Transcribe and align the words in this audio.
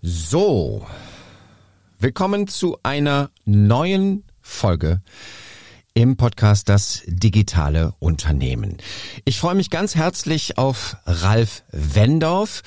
So, 0.00 0.86
willkommen 1.98 2.46
zu 2.46 2.78
einer 2.84 3.30
neuen 3.44 4.22
Folge 4.40 5.02
im 5.92 6.16
Podcast 6.16 6.68
Das 6.68 7.02
digitale 7.06 7.92
Unternehmen. 7.98 8.76
Ich 9.24 9.40
freue 9.40 9.56
mich 9.56 9.70
ganz 9.70 9.96
herzlich 9.96 10.56
auf 10.56 10.96
Ralf 11.04 11.64
Wendorf 11.72 12.62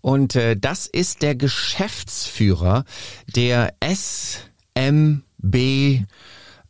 und 0.00 0.36
äh, 0.36 0.56
das 0.56 0.86
ist 0.86 1.22
der 1.22 1.34
Geschäftsführer 1.34 2.84
der 3.34 3.74
SMB. 3.80 5.56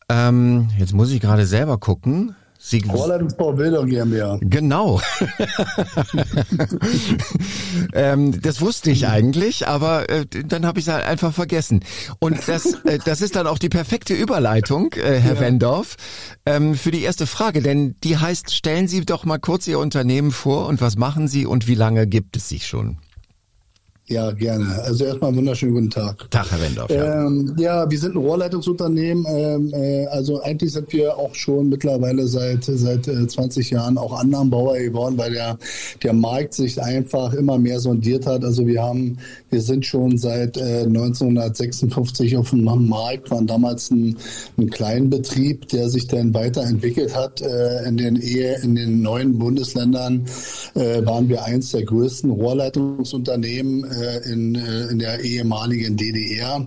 Ähm, 0.09 0.69
jetzt 0.79 0.95
muss 0.95 1.11
ich 1.11 1.21
gerade 1.21 1.46
selber 1.46 1.77
gucken. 1.77 2.35
Sie 2.69 2.83
Rohrleitungsbau 2.83 3.57
Wildung 3.59 3.87
GmbH. 3.87 4.39
Genau. 4.40 5.00
ähm, 7.93 8.43
das 8.43 8.61
wusste 8.61 8.90
ich 8.90 9.07
eigentlich, 9.07 9.68
aber 9.68 10.11
äh, 10.11 10.27
dann 10.27 10.67
habe 10.67 10.81
ich 10.81 10.89
es 10.89 10.93
halt 10.93 11.07
einfach 11.07 11.32
vergessen. 11.32 11.85
Und 12.18 12.49
das, 12.49 12.75
äh, 12.82 12.99
das 13.04 13.21
ist 13.21 13.37
dann 13.37 13.46
auch 13.46 13.59
die 13.59 13.68
perfekte 13.68 14.14
Überleitung, 14.14 14.93
äh, 14.95 15.21
Herr 15.21 15.35
ja. 15.35 15.40
Wendorf, 15.40 15.95
ähm, 16.45 16.75
für 16.75 16.90
die 16.90 17.03
erste 17.03 17.29
Frage. 17.29 17.63
Denn 17.63 17.95
die 18.03 18.17
heißt, 18.17 18.53
stellen 18.53 18.89
Sie 18.89 19.07
doch 19.07 19.25
mal 19.25 19.39
kurz 19.39 19.68
Ihr 19.68 19.79
Unternehmen 19.79 20.32
vor 20.32 20.67
und 20.67 20.81
was 20.81 20.96
machen 20.96 21.29
Sie 21.29 21.46
und 21.46 21.68
wie 21.68 21.76
lange 21.76 22.09
gibt 22.09 22.37
es 22.37 22.48
sich 22.48 22.67
schon? 22.67 22.98
Ja, 24.09 24.31
gerne. 24.31 24.81
Also 24.85 25.05
erstmal 25.05 25.31
einen 25.31 25.39
wunderschönen 25.39 25.75
guten 25.75 25.91
Tag. 25.91 26.31
Tag, 26.31 26.49
Herr 26.53 26.61
Wendorf. 26.61 26.89
Ja, 26.91 27.27
ähm, 27.27 27.57
ja 27.59 27.91
wir 27.91 27.99
sind 27.99 28.15
ein 28.15 28.19
Rohrleitungsunternehmen. 28.19 29.27
Ähm, 29.29 29.73
äh, 29.75 30.07
also 30.07 30.41
eigentlich 30.43 30.73
sind 30.73 30.93
wir 30.93 31.17
auch 31.17 31.35
schon 31.35 31.71
mittlerweile 31.71 32.29
seit 32.29 32.65
seit 32.65 33.09
äh, 33.09 33.27
20 33.27 33.70
Jahren 33.70 33.98
auch 33.98 34.12
Anlagenbauer 34.12 34.79
geworden, 34.79 35.19
weil 35.19 35.33
der 35.33 35.59
der 36.05 36.12
Markt 36.12 36.55
sich 36.55 36.81
einfach 36.81 37.33
immer 37.33 37.59
mehr 37.59 37.81
sondiert 37.81 38.27
hat. 38.27 38.45
Also 38.45 38.65
wir 38.65 38.81
haben 38.81 39.19
wir 39.51 39.61
sind 39.61 39.85
schon 39.85 40.17
seit 40.19 40.57
äh, 40.57 40.85
1956 40.85 42.37
auf 42.37 42.51
dem 42.51 42.63
Markt, 42.63 43.33
waren 43.33 43.48
damals 43.48 43.91
ein, 43.91 44.17
ein 44.57 44.70
Kleinbetrieb, 44.70 45.67
der 45.69 45.89
sich 45.89 46.07
dann 46.07 46.33
weiterentwickelt 46.33 47.17
hat. 47.17 47.41
Äh, 47.41 47.89
in 47.89 47.97
den 47.97 48.15
Ehe 48.15 48.57
in 48.63 48.77
den 48.77 49.03
neuen 49.03 49.37
Bundesländern 49.37 50.27
äh, 50.75 51.05
waren 51.05 51.29
wir 51.29 51.45
eins 51.45 51.73
der 51.73 51.83
größten 51.83 52.31
Rohrleitungsunternehmen 52.31 53.85
äh, 53.85 53.95
in, 54.33 54.55
äh, 54.55 54.86
in 54.86 54.98
der 54.98 55.20
ehemaligen 55.20 55.97
DDR, 55.97 56.66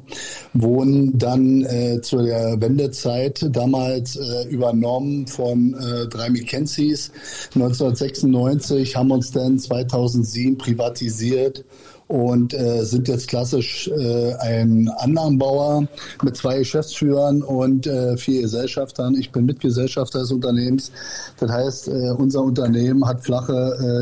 wurden 0.53 1.17
dann 1.17 1.63
äh, 1.63 2.01
zu 2.01 2.21
der 2.23 2.59
Wendezeit 2.61 3.45
damals 3.51 4.15
äh, 4.15 4.47
übernommen 4.49 5.27
von 5.27 5.73
äh, 5.73 6.07
drei 6.07 6.29
McKenzies 6.29 7.11
1996, 7.55 8.95
haben 8.95 9.11
uns 9.11 9.31
dann 9.31 9.59
2007 9.59 10.57
privatisiert 10.57 11.65
und 12.09 12.55
äh, 12.55 12.83
sind 12.85 13.07
jetzt 13.07 13.27
klassisch 13.27 13.87
äh, 13.87 14.33
ein 14.39 14.89
Anlagenbauer 14.97 15.87
mit 16.23 16.35
zwei 16.35 16.57
Geschäftsführern 16.57 17.43
und 17.43 17.85
äh, 17.85 18.17
vier 18.17 18.41
Gesellschaftern. 18.41 19.13
Ich 19.13 19.31
bin 19.31 19.45
Mitgesellschafter 19.45 20.21
des 20.21 20.31
Unternehmens. 20.31 20.91
Das 21.39 21.51
heißt, 21.51 21.87
äh, 21.87 22.09
unser 22.17 22.41
Unternehmen 22.41 23.05
hat 23.05 23.23
flache 23.23 23.53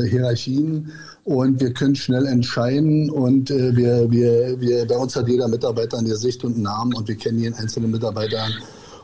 äh, 0.06 0.08
Hierarchien 0.08 0.90
und 1.28 1.60
wir 1.60 1.74
können 1.74 1.94
schnell 1.94 2.24
entscheiden 2.24 3.10
und 3.10 3.50
äh, 3.50 3.76
wir, 3.76 4.10
wir, 4.10 4.58
wir, 4.58 4.86
bei 4.86 4.96
uns 4.96 5.14
hat 5.14 5.28
jeder 5.28 5.46
Mitarbeiter 5.46 5.98
eine 5.98 6.16
Sicht 6.16 6.42
und 6.42 6.54
einen 6.54 6.62
Namen 6.62 6.94
und 6.94 7.06
wir 7.06 7.16
kennen 7.16 7.38
jeden 7.38 7.54
einzelnen 7.54 7.90
Mitarbeiter 7.90 8.48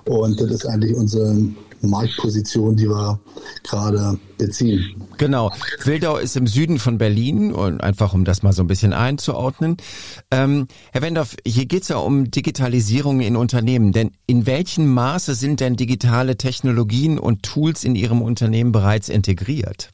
und 0.07 0.41
das 0.41 0.51
ist 0.51 0.67
eigentlich 0.67 0.95
unsere 0.95 1.37
Marktposition, 1.83 2.77
die 2.77 2.89
wir 2.89 3.21
gerade 3.63 4.19
beziehen. 4.39 5.03
Genau. 5.19 5.53
Wildau 5.85 6.17
ist 6.17 6.35
im 6.35 6.47
Süden 6.47 6.79
von 6.79 6.97
Berlin 6.97 7.53
und 7.53 7.83
einfach 7.83 8.15
um 8.15 8.25
das 8.25 8.43
mal 8.43 8.55
so 8.55 8.63
ein 8.63 8.69
bisschen 8.69 8.95
einzuordnen. 8.95 9.77
Ähm, 10.31 10.67
Herr 10.93 11.03
Wendorf, 11.03 11.37
hier 11.47 11.67
geht 11.67 11.83
es 11.83 11.89
ja 11.89 11.97
um 11.97 12.31
Digitalisierung 12.31 13.21
in 13.21 13.37
Unternehmen. 13.37 13.93
Denn 13.93 14.13
in 14.27 14.47
welchem 14.47 14.87
Maße 14.87 15.35
sind 15.35 15.61
denn 15.61 15.77
digitale 15.77 16.39
Technologien 16.39 17.19
und 17.19 17.43
Tools 17.43 17.85
in 17.85 17.97
Ihrem 17.97 18.23
Unternehmen 18.23 18.73
bereits 18.73 19.11
integriert? 19.11 19.91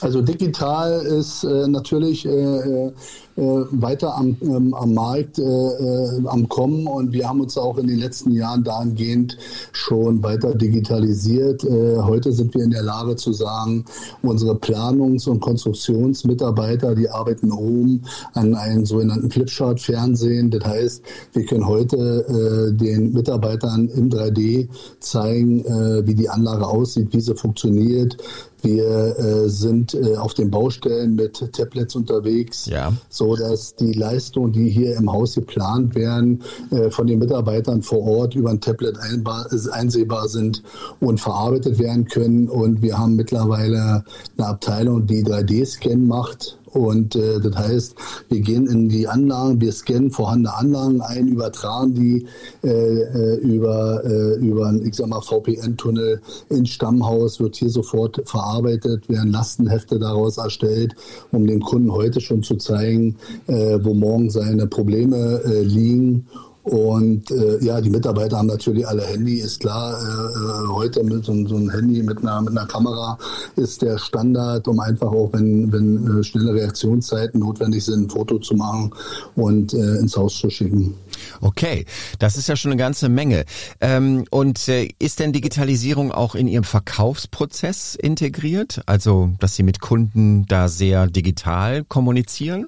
Also 0.00 0.22
digital 0.22 1.04
ist 1.06 1.42
äh, 1.42 1.66
natürlich 1.66 2.24
äh, 2.24 2.92
äh, 3.38 3.64
weiter 3.70 4.16
am, 4.16 4.36
ähm, 4.42 4.74
am 4.74 4.94
Markt 4.94 5.38
äh, 5.38 5.42
äh, 5.42 6.26
am 6.26 6.48
Kommen 6.48 6.88
und 6.88 7.12
wir 7.12 7.28
haben 7.28 7.40
uns 7.40 7.56
auch 7.56 7.78
in 7.78 7.86
den 7.86 7.98
letzten 7.98 8.32
Jahren 8.32 8.64
dahingehend 8.64 9.38
schon 9.70 10.22
weiter 10.24 10.56
digitalisiert. 10.56 11.62
Äh, 11.62 11.98
heute 11.98 12.32
sind 12.32 12.52
wir 12.54 12.64
in 12.64 12.72
der 12.72 12.82
Lage 12.82 13.14
zu 13.14 13.32
sagen, 13.32 13.84
unsere 14.22 14.54
Planungs- 14.54 15.28
und 15.28 15.38
Konstruktionsmitarbeiter, 15.38 16.96
die 16.96 17.08
arbeiten 17.08 17.52
oben 17.52 18.02
an 18.34 18.56
einem 18.56 18.84
sogenannten 18.84 19.30
Flipchart-Fernsehen. 19.30 20.50
Das 20.50 20.64
heißt, 20.64 21.02
wir 21.32 21.44
können 21.44 21.66
heute 21.66 22.72
den 22.72 23.12
Mitarbeitern 23.12 23.88
im 23.88 24.10
3D 24.10 24.68
zeigen, 25.00 25.64
wie 26.06 26.14
die 26.14 26.28
Anlage 26.28 26.66
aussieht, 26.66 27.08
wie 27.12 27.20
sie 27.20 27.34
funktioniert, 27.34 28.16
wir 28.62 29.18
äh, 29.18 29.48
sind 29.48 29.94
äh, 29.94 30.16
auf 30.16 30.34
den 30.34 30.50
Baustellen 30.50 31.14
mit 31.14 31.52
Tablets 31.52 31.94
unterwegs, 31.94 32.66
ja. 32.66 32.92
so 33.08 33.36
dass 33.36 33.74
die 33.74 33.92
Leistungen, 33.92 34.52
die 34.52 34.68
hier 34.68 34.96
im 34.96 35.10
Haus 35.12 35.34
geplant 35.34 35.94
werden, 35.94 36.42
äh, 36.70 36.90
von 36.90 37.06
den 37.06 37.18
Mitarbeitern 37.18 37.82
vor 37.82 38.02
Ort 38.02 38.34
über 38.34 38.50
ein 38.50 38.60
Tablet 38.60 38.98
einbar, 38.98 39.46
einsehbar 39.72 40.28
sind 40.28 40.62
und 41.00 41.20
verarbeitet 41.20 41.78
werden 41.78 42.06
können. 42.06 42.48
Und 42.48 42.82
wir 42.82 42.98
haben 42.98 43.16
mittlerweile 43.16 44.04
eine 44.36 44.46
Abteilung, 44.46 45.06
die 45.06 45.24
3D-Scan 45.24 46.06
macht 46.06 46.57
und 46.72 47.16
äh, 47.16 47.40
das 47.40 47.56
heißt, 47.56 47.94
wir 48.28 48.40
gehen 48.40 48.66
in 48.66 48.88
die 48.88 49.08
Anlagen, 49.08 49.60
wir 49.60 49.72
scannen 49.72 50.10
vorhandene 50.10 50.54
Anlagen 50.54 51.00
ein, 51.00 51.28
übertragen 51.28 51.94
die 51.94 52.26
äh, 52.62 52.68
äh 52.68 53.36
über, 53.36 54.04
äh, 54.04 54.34
über 54.36 54.66
einen, 54.66 54.84
ich 54.86 54.94
sag 54.94 55.08
mal, 55.08 55.20
VPN-Tunnel 55.20 56.20
ins 56.48 56.70
Stammhaus, 56.70 57.40
wird 57.40 57.56
hier 57.56 57.70
sofort 57.70 58.22
verarbeitet, 58.24 59.08
werden 59.08 59.32
Lastenhefte 59.32 59.98
daraus 59.98 60.38
erstellt, 60.38 60.94
um 61.32 61.46
dem 61.46 61.60
Kunden 61.60 61.92
heute 61.92 62.20
schon 62.20 62.42
zu 62.42 62.56
zeigen, 62.56 63.16
äh, 63.46 63.78
wo 63.82 63.94
morgen 63.94 64.30
seine 64.30 64.66
Probleme 64.66 65.42
äh, 65.44 65.62
liegen 65.62 66.26
und 66.68 67.30
äh, 67.30 67.64
ja, 67.64 67.80
die 67.80 67.88
Mitarbeiter 67.88 68.36
haben 68.36 68.48
natürlich 68.48 68.86
alle 68.86 69.02
Handy, 69.02 69.38
ist 69.38 69.60
klar. 69.60 69.98
Äh, 69.98 70.04
äh, 70.04 70.68
heute 70.68 71.02
mit 71.02 71.24
so, 71.24 71.32
so 71.46 71.56
einem 71.56 71.70
Handy 71.70 72.02
mit 72.02 72.18
einer, 72.18 72.42
mit 72.42 72.50
einer 72.50 72.66
Kamera 72.66 73.16
ist 73.56 73.80
der 73.80 73.96
Standard, 73.96 74.68
um 74.68 74.78
einfach 74.78 75.08
auch, 75.08 75.32
wenn, 75.32 75.72
wenn 75.72 76.20
äh, 76.20 76.22
schnelle 76.22 76.52
Reaktionszeiten 76.52 77.40
notwendig 77.40 77.86
sind, 77.86 78.06
ein 78.06 78.10
Foto 78.10 78.38
zu 78.38 78.54
machen 78.54 78.92
und 79.34 79.72
äh, 79.72 79.96
ins 79.96 80.14
Haus 80.14 80.36
zu 80.36 80.50
schicken. 80.50 80.94
Okay, 81.40 81.86
das 82.18 82.36
ist 82.36 82.48
ja 82.48 82.56
schon 82.56 82.72
eine 82.72 82.78
ganze 82.78 83.08
Menge. 83.08 83.46
Ähm, 83.80 84.24
und 84.30 84.68
äh, 84.68 84.90
ist 84.98 85.20
denn 85.20 85.32
Digitalisierung 85.32 86.12
auch 86.12 86.34
in 86.34 86.46
Ihrem 86.46 86.64
Verkaufsprozess 86.64 87.94
integriert? 87.94 88.82
Also, 88.84 89.30
dass 89.40 89.56
Sie 89.56 89.62
mit 89.62 89.80
Kunden 89.80 90.44
da 90.46 90.68
sehr 90.68 91.06
digital 91.06 91.84
kommunizieren? 91.84 92.66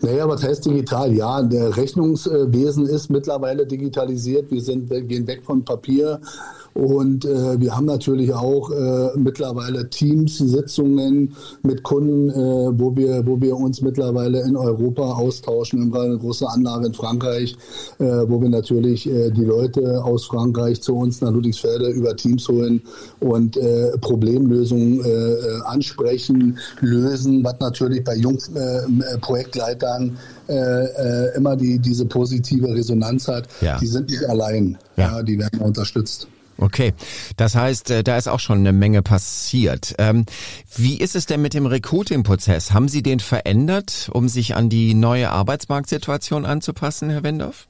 Naja, 0.00 0.28
was 0.28 0.42
heißt 0.42 0.66
digital? 0.66 1.12
Ja, 1.12 1.42
der 1.42 1.76
Rechnungswesen 1.76 2.86
ist 2.86 3.10
mittlerweile 3.10 3.66
digitalisiert. 3.66 4.50
Wir 4.50 4.60
sind, 4.60 4.90
wir 4.90 5.02
gehen 5.02 5.26
weg 5.26 5.42
von 5.44 5.64
Papier 5.64 6.20
und 6.76 7.24
äh, 7.24 7.58
wir 7.58 7.74
haben 7.74 7.86
natürlich 7.86 8.34
auch 8.34 8.70
äh, 8.70 9.08
mittlerweile 9.16 9.88
Teams-Sitzungen 9.88 11.34
mit 11.62 11.82
Kunden, 11.82 12.28
äh, 12.28 12.34
wo, 12.78 12.94
wir, 12.94 13.26
wo 13.26 13.40
wir 13.40 13.56
uns 13.56 13.80
mittlerweile 13.80 14.42
in 14.42 14.58
Europa 14.58 15.14
austauschen. 15.14 15.90
Wir 15.90 15.98
haben 15.98 16.10
eine 16.10 16.18
große 16.18 16.46
Anlage 16.46 16.88
in 16.88 16.92
Frankreich, 16.92 17.56
äh, 17.98 18.04
wo 18.04 18.42
wir 18.42 18.50
natürlich 18.50 19.08
äh, 19.08 19.30
die 19.30 19.44
Leute 19.44 20.04
aus 20.04 20.26
Frankreich 20.26 20.82
zu 20.82 20.96
uns 20.96 21.22
nach 21.22 21.30
Ludwigsfelde 21.30 21.88
über 21.88 22.14
Teams 22.14 22.46
holen 22.46 22.82
und 23.20 23.56
äh, 23.56 23.96
Problemlösungen 23.98 25.02
äh, 25.02 25.08
äh 25.08 25.60
ansprechen, 25.64 26.58
lösen, 26.80 27.42
was 27.42 27.58
natürlich 27.58 28.04
bei 28.04 28.16
jungen 28.16 28.38
äh, 28.54 29.16
Projektleitern 29.22 30.18
äh, 30.46 30.52
äh, 30.52 31.36
immer 31.36 31.56
die, 31.56 31.78
diese 31.78 32.04
positive 32.04 32.68
Resonanz 32.68 33.28
hat. 33.28 33.48
Ja. 33.62 33.78
Die 33.78 33.86
sind 33.86 34.10
nicht 34.10 34.28
allein. 34.28 34.76
Ja. 34.96 35.16
ja 35.16 35.22
die 35.22 35.38
werden 35.38 35.60
unterstützt. 35.60 36.28
Okay, 36.58 36.94
das 37.36 37.54
heißt, 37.54 37.90
äh, 37.90 38.02
da 38.02 38.16
ist 38.16 38.28
auch 38.28 38.40
schon 38.40 38.58
eine 38.58 38.72
Menge 38.72 39.02
passiert. 39.02 39.94
Ähm, 39.98 40.24
wie 40.74 40.98
ist 40.98 41.14
es 41.14 41.26
denn 41.26 41.42
mit 41.42 41.52
dem 41.54 41.66
Recruiting-Prozess? 41.66 42.72
Haben 42.72 42.88
Sie 42.88 43.02
den 43.02 43.20
verändert, 43.20 44.08
um 44.12 44.28
sich 44.28 44.54
an 44.54 44.70
die 44.70 44.94
neue 44.94 45.30
Arbeitsmarktsituation 45.30 46.46
anzupassen, 46.46 47.10
Herr 47.10 47.22
Wendorf? 47.22 47.68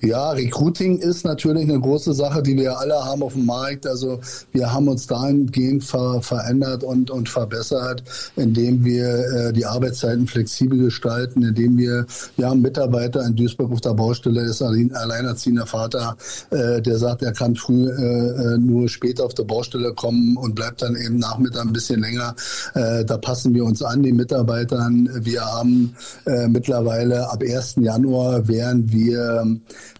Ja, 0.00 0.30
Recruiting 0.30 0.98
ist 0.98 1.24
natürlich 1.24 1.64
eine 1.64 1.80
große 1.80 2.14
Sache, 2.14 2.42
die 2.42 2.56
wir 2.56 2.78
alle 2.78 3.04
haben 3.04 3.22
auf 3.22 3.34
dem 3.34 3.46
Markt. 3.46 3.86
Also 3.86 4.20
wir 4.52 4.72
haben 4.72 4.88
uns 4.88 5.06
dahingehend 5.06 5.84
ver 5.84 6.22
verändert 6.22 6.84
und, 6.84 7.10
und 7.10 7.28
verbessert, 7.28 8.02
indem 8.36 8.84
wir 8.84 9.08
äh, 9.08 9.52
die 9.52 9.66
Arbeitszeiten 9.66 10.26
flexibel 10.26 10.78
gestalten, 10.78 11.42
indem 11.42 11.76
wir, 11.76 12.06
wir 12.36 12.48
haben 12.48 12.62
Mitarbeiter 12.62 13.24
in 13.24 13.36
Duisburg 13.36 13.72
auf 13.72 13.80
der 13.80 13.94
Baustelle, 13.94 14.42
ist 14.42 14.62
ein 14.62 14.94
alleinerziehender 14.94 15.66
Vater, 15.66 16.16
äh, 16.50 16.80
der 16.80 16.98
sagt, 16.98 17.22
er 17.22 17.32
kann 17.32 17.56
früh 17.56 17.88
äh, 17.88 18.54
äh, 18.54 18.58
nur 18.58 18.88
später 18.88 19.24
auf 19.24 19.34
der 19.34 19.44
Baustelle 19.44 19.92
kommen 19.94 20.36
und 20.36 20.54
bleibt 20.54 20.82
dann 20.82 20.96
eben 20.96 21.18
Nachmittag 21.18 21.66
ein 21.66 21.72
bisschen 21.72 22.00
länger. 22.00 22.34
Äh, 22.74 23.04
da 23.04 23.18
passen 23.18 23.54
wir 23.54 23.64
uns 23.64 23.82
an, 23.82 24.02
die 24.02 24.12
Mitarbeitern. 24.12 25.08
Wir 25.24 25.44
haben 25.44 25.94
äh, 26.26 26.48
mittlerweile 26.48 27.30
ab 27.30 27.42
1. 27.42 27.76
Januar 27.80 28.46
werden 28.48 28.90
wir 28.90 29.49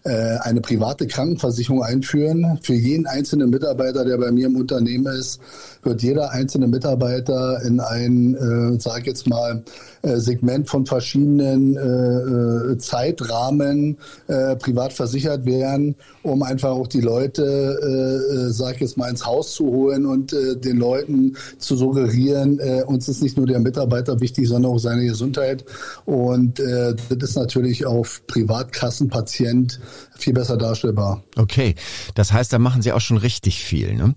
eine 0.03 0.61
private 0.61 1.07
Krankenversicherung 1.07 1.83
einführen. 1.83 2.59
Für 2.63 2.73
jeden 2.73 3.05
einzelnen 3.05 3.49
Mitarbeiter, 3.49 4.03
der 4.03 4.17
bei 4.17 4.31
mir 4.31 4.47
im 4.47 4.55
Unternehmen 4.55 5.05
ist, 5.07 5.39
wird 5.83 6.01
jeder 6.01 6.31
einzelne 6.31 6.67
Mitarbeiter 6.67 7.61
in 7.63 7.79
ein, 7.79 8.35
äh, 8.35 8.79
sag 8.79 9.05
jetzt 9.05 9.27
mal, 9.27 9.63
äh, 10.03 10.17
Segment 10.17 10.69
von 10.69 10.85
verschiedenen 10.85 11.75
äh, 11.75 12.71
äh, 12.73 12.77
Zeitrahmen 12.77 13.97
äh, 14.27 14.55
privat 14.55 14.93
versichert 14.93 15.45
werden, 15.45 15.95
um 16.23 16.43
einfach 16.43 16.71
auch 16.71 16.87
die 16.87 17.01
Leute, 17.01 17.43
äh, 17.43 18.35
äh, 18.35 18.49
sag 18.49 18.81
jetzt 18.81 18.97
mal, 18.97 19.09
ins 19.09 19.25
Haus 19.25 19.53
zu 19.53 19.65
holen 19.65 20.05
und 20.05 20.33
äh, 20.33 20.55
den 20.55 20.77
Leuten 20.77 21.35
zu 21.57 21.75
suggerieren, 21.75 22.59
äh, 22.59 22.83
uns 22.85 23.07
ist 23.07 23.21
nicht 23.21 23.37
nur 23.37 23.47
der 23.47 23.59
Mitarbeiter 23.59 24.19
wichtig, 24.19 24.47
sondern 24.47 24.71
auch 24.71 24.79
seine 24.79 25.05
Gesundheit. 25.05 25.65
Und 26.05 26.59
äh, 26.59 26.95
das 27.09 27.29
ist 27.29 27.35
natürlich 27.35 27.85
auf 27.85 28.21
Privatkassenpatient 28.27 29.79
viel 30.17 30.33
besser 30.33 30.57
darstellbar. 30.57 31.23
Okay, 31.35 31.75
das 32.15 32.31
heißt, 32.31 32.51
da 32.53 32.59
machen 32.59 32.81
Sie 32.81 32.91
auch 32.91 33.01
schon 33.01 33.17
richtig 33.17 33.63
viel. 33.63 33.93
Ne? 33.95 34.13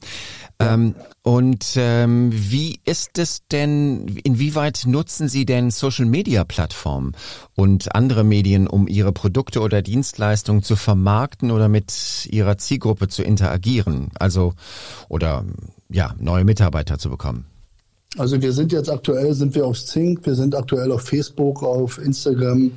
Ähm, 0.60 0.94
und 1.22 1.74
ähm, 1.76 2.30
wie 2.32 2.80
ist 2.84 3.18
es 3.18 3.46
denn, 3.48 4.06
inwieweit 4.22 4.82
nutzen 4.86 5.28
Sie 5.28 5.46
denn 5.46 5.70
Social-Media-Plattformen 5.70 7.12
und 7.54 7.94
andere 7.94 8.24
Medien, 8.24 8.66
um 8.68 8.86
Ihre 8.86 9.12
Produkte 9.12 9.60
oder 9.60 9.82
Dienstleistungen 9.82 10.62
zu 10.62 10.76
vermarkten 10.76 11.50
oder 11.50 11.68
mit 11.68 12.26
Ihrer 12.30 12.58
Zielgruppe 12.58 13.08
zu 13.08 13.22
interagieren? 13.22 14.10
Also, 14.18 14.54
oder 15.08 15.44
ja, 15.88 16.14
neue 16.18 16.44
Mitarbeiter 16.44 16.98
zu 16.98 17.10
bekommen? 17.10 17.46
Also 18.16 18.40
wir 18.40 18.52
sind 18.52 18.72
jetzt 18.72 18.90
aktuell, 18.90 19.34
sind 19.34 19.54
wir 19.54 19.66
auf 19.66 19.84
Zink, 19.84 20.24
wir 20.24 20.34
sind 20.34 20.54
aktuell 20.54 20.92
auf 20.92 21.02
Facebook, 21.02 21.62
auf 21.64 21.98
Instagram, 21.98 22.70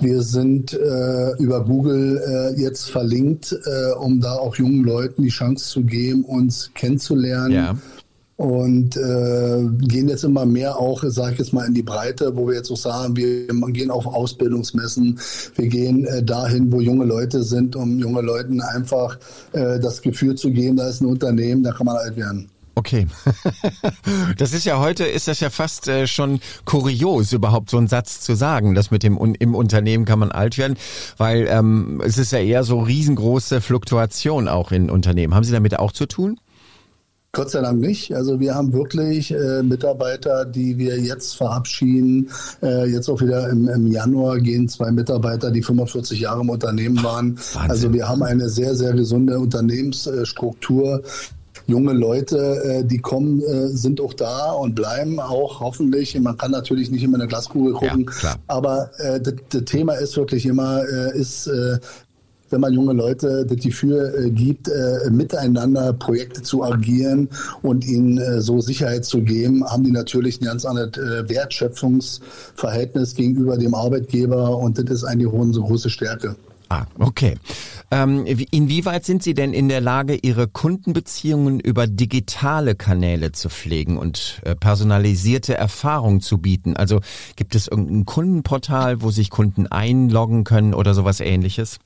wir 0.00 0.22
sind 0.22 0.72
äh, 0.72 1.32
über 1.38 1.62
Google 1.64 2.18
äh, 2.26 2.60
jetzt 2.60 2.90
verlinkt, 2.90 3.52
äh, 3.52 3.92
um 3.92 4.20
da 4.20 4.32
auch 4.32 4.56
jungen 4.56 4.84
Leuten 4.84 5.22
die 5.22 5.28
Chance 5.28 5.68
zu 5.68 5.82
geben, 5.82 6.24
uns 6.24 6.70
kennenzulernen. 6.74 7.52
Ja. 7.52 7.76
Und 8.36 8.96
äh, 8.96 9.68
gehen 9.86 10.08
jetzt 10.08 10.24
immer 10.24 10.46
mehr 10.46 10.76
auch, 10.76 11.04
sage 11.06 11.34
ich 11.34 11.38
jetzt 11.38 11.52
mal, 11.52 11.66
in 11.66 11.74
die 11.74 11.82
Breite, 11.82 12.34
wo 12.34 12.48
wir 12.48 12.56
jetzt 12.56 12.72
auch 12.72 12.76
sagen, 12.76 13.14
wir 13.14 13.46
gehen 13.68 13.90
auf 13.90 14.06
Ausbildungsmessen, 14.06 15.20
wir 15.54 15.68
gehen 15.68 16.06
äh, 16.06 16.24
dahin, 16.24 16.72
wo 16.72 16.80
junge 16.80 17.04
Leute 17.04 17.44
sind, 17.44 17.76
um 17.76 17.98
junge 17.98 18.22
Leuten 18.22 18.60
einfach 18.60 19.18
äh, 19.52 19.78
das 19.78 20.00
Gefühl 20.00 20.34
zu 20.34 20.50
geben, 20.50 20.76
da 20.76 20.88
ist 20.88 21.02
ein 21.02 21.06
Unternehmen, 21.06 21.62
da 21.62 21.72
kann 21.72 21.86
man 21.86 21.96
alt 21.96 22.16
werden. 22.16 22.48
Okay. 22.82 23.06
Das 24.36 24.52
ist 24.52 24.64
ja 24.64 24.80
heute, 24.80 25.04
ist 25.04 25.28
das 25.28 25.38
ja 25.38 25.50
fast 25.50 25.86
äh, 25.86 26.06
schon 26.08 26.40
kurios, 26.64 27.32
überhaupt 27.32 27.70
so 27.70 27.78
einen 27.78 27.86
Satz 27.86 28.20
zu 28.20 28.34
sagen, 28.34 28.74
dass 28.74 28.90
mit 28.90 29.04
dem 29.04 29.16
im 29.38 29.54
Unternehmen 29.54 30.04
kann 30.04 30.18
man 30.18 30.32
alt 30.32 30.58
werden, 30.58 30.76
weil 31.16 31.46
ähm, 31.48 32.02
es 32.04 32.18
ist 32.18 32.32
ja 32.32 32.40
eher 32.40 32.64
so 32.64 32.80
riesengroße 32.80 33.60
Fluktuation 33.60 34.48
auch 34.48 34.72
in 34.72 34.90
Unternehmen. 34.90 35.34
Haben 35.34 35.44
Sie 35.44 35.52
damit 35.52 35.78
auch 35.78 35.92
zu 35.92 36.06
tun? 36.06 36.40
Gott 37.30 37.50
sei 37.50 37.60
Dank 37.60 37.80
nicht. 37.80 38.14
Also 38.14 38.40
wir 38.40 38.54
haben 38.54 38.72
wirklich 38.72 39.32
äh, 39.32 39.62
Mitarbeiter, 39.62 40.44
die 40.44 40.76
wir 40.76 40.98
jetzt 40.98 41.36
verabschieden. 41.36 42.30
Äh, 42.62 42.90
jetzt 42.90 43.08
auch 43.08 43.20
wieder 43.20 43.48
im, 43.48 43.68
im, 43.68 43.86
Januar 43.86 44.38
gehen 44.40 44.68
zwei 44.68 44.90
Mitarbeiter, 44.90 45.50
die 45.50 45.62
45 45.62 46.20
Jahre 46.20 46.40
im 46.40 46.50
Unternehmen 46.50 47.02
waren. 47.02 47.36
Wahnsinn. 47.36 47.70
Also 47.70 47.92
wir 47.92 48.08
haben 48.08 48.22
eine 48.22 48.48
sehr, 48.50 48.74
sehr 48.74 48.92
gesunde 48.92 49.38
Unternehmensstruktur 49.38 51.02
junge 51.66 51.92
Leute, 51.92 52.36
äh, 52.64 52.84
die 52.84 52.98
kommen, 52.98 53.40
äh, 53.40 53.68
sind 53.68 54.00
auch 54.00 54.14
da 54.14 54.52
und 54.52 54.74
bleiben 54.74 55.20
auch 55.20 55.60
hoffentlich. 55.60 56.18
Man 56.20 56.36
kann 56.36 56.50
natürlich 56.50 56.90
nicht 56.90 57.02
immer 57.02 57.16
in 57.16 57.22
eine 57.22 57.28
Glaskugel 57.28 57.72
gucken, 57.74 58.10
ja, 58.22 58.36
aber 58.46 58.90
äh, 58.98 59.20
das 59.20 59.64
Thema 59.64 59.94
ist 59.94 60.16
wirklich 60.16 60.46
immer, 60.46 60.82
äh, 60.82 61.18
ist 61.18 61.46
äh, 61.46 61.78
wenn 62.52 62.60
man 62.60 62.72
junge 62.72 62.92
Leute 62.92 63.44
das 63.46 63.58
Gefühl 63.58 64.14
äh, 64.16 64.30
gibt, 64.30 64.68
äh, 64.68 65.10
miteinander 65.10 65.92
Projekte 65.94 66.42
zu 66.42 66.62
agieren 66.62 67.28
und 67.62 67.86
ihnen 67.86 68.18
äh, 68.18 68.40
so 68.40 68.60
Sicherheit 68.60 69.04
zu 69.04 69.22
geben, 69.22 69.64
haben 69.64 69.82
die 69.82 69.90
natürlich 69.90 70.40
ein 70.40 70.44
ganz 70.44 70.64
anderes 70.64 70.92
Wertschöpfungsverhältnis 71.28 73.14
gegenüber 73.14 73.56
dem 73.56 73.74
Arbeitgeber 73.74 74.58
und 74.58 74.78
das 74.78 74.84
ist 74.90 75.04
eigentlich 75.04 75.32
unsere 75.32 75.64
große 75.64 75.88
Stärke. 75.90 76.36
Ah, 76.72 76.86
okay. 76.98 77.36
Ähm, 77.90 78.24
inwieweit 78.24 79.04
sind 79.04 79.22
Sie 79.22 79.34
denn 79.34 79.52
in 79.52 79.68
der 79.68 79.82
Lage, 79.82 80.14
Ihre 80.14 80.48
Kundenbeziehungen 80.48 81.60
über 81.60 81.86
digitale 81.86 82.74
Kanäle 82.74 83.32
zu 83.32 83.50
pflegen 83.50 83.98
und 83.98 84.40
äh, 84.46 84.54
personalisierte 84.54 85.54
Erfahrungen 85.54 86.22
zu 86.22 86.38
bieten? 86.38 86.74
Also 86.74 87.00
gibt 87.36 87.54
es 87.54 87.68
irgendein 87.68 88.06
Kundenportal, 88.06 89.02
wo 89.02 89.10
sich 89.10 89.28
Kunden 89.28 89.66
einloggen 89.66 90.44
können 90.44 90.72
oder 90.72 90.94
sowas 90.94 91.20
ähnliches? 91.20 91.78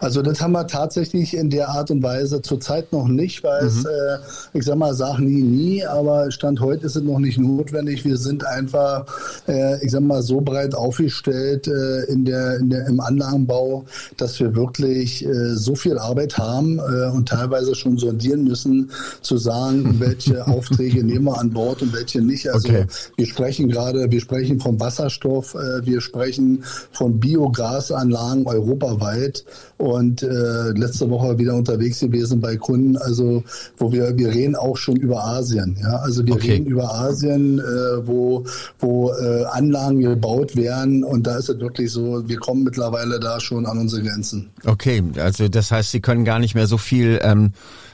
Also 0.00 0.22
das 0.22 0.40
haben 0.40 0.52
wir 0.52 0.66
tatsächlich 0.66 1.36
in 1.36 1.48
der 1.48 1.68
Art 1.68 1.90
und 1.92 2.02
Weise 2.02 2.42
zurzeit 2.42 2.92
noch 2.92 3.06
nicht, 3.06 3.44
weil 3.44 3.62
mhm. 3.62 3.68
es, 3.68 3.84
äh, 3.84 4.18
ich 4.58 4.64
sag 4.64 4.76
mal, 4.76 4.94
sag 4.94 5.20
nie, 5.20 5.42
nie, 5.42 5.84
aber 5.84 6.30
Stand 6.32 6.60
heute 6.60 6.86
ist 6.86 6.96
es 6.96 7.02
noch 7.02 7.20
nicht 7.20 7.38
notwendig. 7.38 8.04
Wir 8.04 8.16
sind 8.16 8.44
einfach, 8.44 9.06
äh, 9.46 9.84
ich 9.84 9.92
sag 9.92 10.00
mal, 10.00 10.22
so 10.22 10.40
breit 10.40 10.74
aufgestellt 10.74 11.68
äh, 11.68 12.04
in 12.04 12.24
der, 12.24 12.56
in 12.56 12.70
der, 12.70 12.86
im 12.88 12.98
Anlagenbau, 12.98 13.84
dass 14.16 14.40
wir 14.40 14.56
wirklich 14.56 15.24
äh, 15.24 15.54
so 15.54 15.76
viel 15.76 15.98
Arbeit 15.98 16.36
haben 16.36 16.78
äh, 16.78 17.10
und 17.12 17.28
teilweise 17.28 17.76
schon 17.76 17.98
sondieren 17.98 18.42
müssen, 18.44 18.90
zu 19.20 19.38
sagen, 19.38 19.96
welche 20.00 20.46
Aufträge 20.48 21.04
nehmen 21.04 21.26
wir 21.26 21.38
an 21.38 21.50
Bord 21.50 21.82
und 21.82 21.94
welche 21.94 22.20
nicht. 22.20 22.48
Also 22.48 22.68
okay. 22.68 22.86
wir 23.16 23.26
sprechen 23.26 23.68
gerade, 23.68 24.10
wir 24.10 24.20
sprechen 24.20 24.58
vom 24.58 24.80
Wasserstoff, 24.80 25.54
äh, 25.54 25.86
wir 25.86 26.00
sprechen 26.00 26.64
von 26.90 27.20
Biogasanlagen 27.20 28.46
europaweit. 28.46 29.44
Und 29.78 30.22
äh, 30.22 30.70
letzte 30.70 31.10
Woche 31.10 31.38
wieder 31.38 31.54
unterwegs 31.54 32.00
gewesen 32.00 32.40
bei 32.40 32.56
Kunden, 32.56 32.96
also 32.96 33.42
wo 33.76 33.90
wir, 33.92 34.16
wir 34.16 34.28
reden 34.28 34.54
auch 34.54 34.76
schon 34.76 34.96
über 34.96 35.24
Asien. 35.24 35.76
Ja? 35.80 35.96
Also 35.96 36.24
wir 36.26 36.34
okay. 36.34 36.52
reden 36.52 36.66
über 36.66 36.94
Asien, 36.94 37.58
äh, 37.58 38.06
wo, 38.06 38.44
wo 38.78 39.12
äh, 39.12 39.44
Anlagen 39.44 40.00
gebaut 40.00 40.56
werden 40.56 41.02
und 41.04 41.26
da 41.26 41.36
ist 41.36 41.48
es 41.48 41.58
wirklich 41.58 41.90
so, 41.90 42.28
wir 42.28 42.36
kommen 42.36 42.62
mittlerweile 42.62 43.18
da 43.18 43.40
schon 43.40 43.66
an 43.66 43.78
unsere 43.78 44.02
Grenzen. 44.02 44.50
Okay, 44.64 45.02
also 45.16 45.48
das 45.48 45.70
heißt, 45.70 45.90
Sie 45.90 46.00
können 46.00 46.24
gar 46.24 46.38
nicht 46.38 46.54
mehr 46.54 46.66
so 46.66 46.78
viel 46.78 47.18
ähm, 47.22 47.52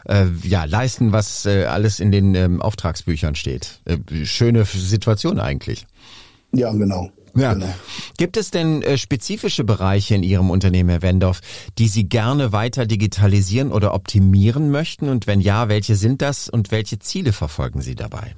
äh, 0.09 0.27
ja, 0.43 0.65
leisten, 0.65 1.13
was 1.13 1.47
äh, 1.47 1.65
alles 1.65 2.01
in 2.01 2.11
den 2.11 2.35
ähm, 2.35 2.61
Auftragsbüchern 2.61 3.35
steht. 3.35 3.81
Äh, 3.85 3.99
schöne 4.25 4.65
Situation 4.65 5.39
eigentlich. 5.39 5.87
Ja, 6.53 6.73
genau. 6.73 7.11
Ja. 7.39 7.55
Genau. 7.55 7.75
Gibt 8.17 8.37
es 8.37 8.51
denn 8.51 8.83
äh, 8.83 8.99
spezifische 8.99 9.65
Bereiche 9.65 10.15
in 10.15 10.23
Ihrem 10.23 10.51
Unternehmen, 10.51 10.91
Herr 10.91 11.03
Wendorf, 11.03 11.41
die 11.79 11.89
Sie 11.89 12.09
gerne 12.09 12.53
weiter 12.53 12.87
digitalisieren 12.87 13.73
oder 13.73 13.95
optimieren 13.95 14.71
möchten? 14.71 15.09
Und 15.09 15.27
wenn 15.27 15.41
ja, 15.41 15.69
welche 15.69 15.97
sind 15.97 16.23
das 16.23 16.49
und 16.49 16.71
welche 16.71 16.99
Ziele 16.99 17.33
verfolgen 17.33 17.81
Sie 17.81 17.95
dabei? 17.95 18.35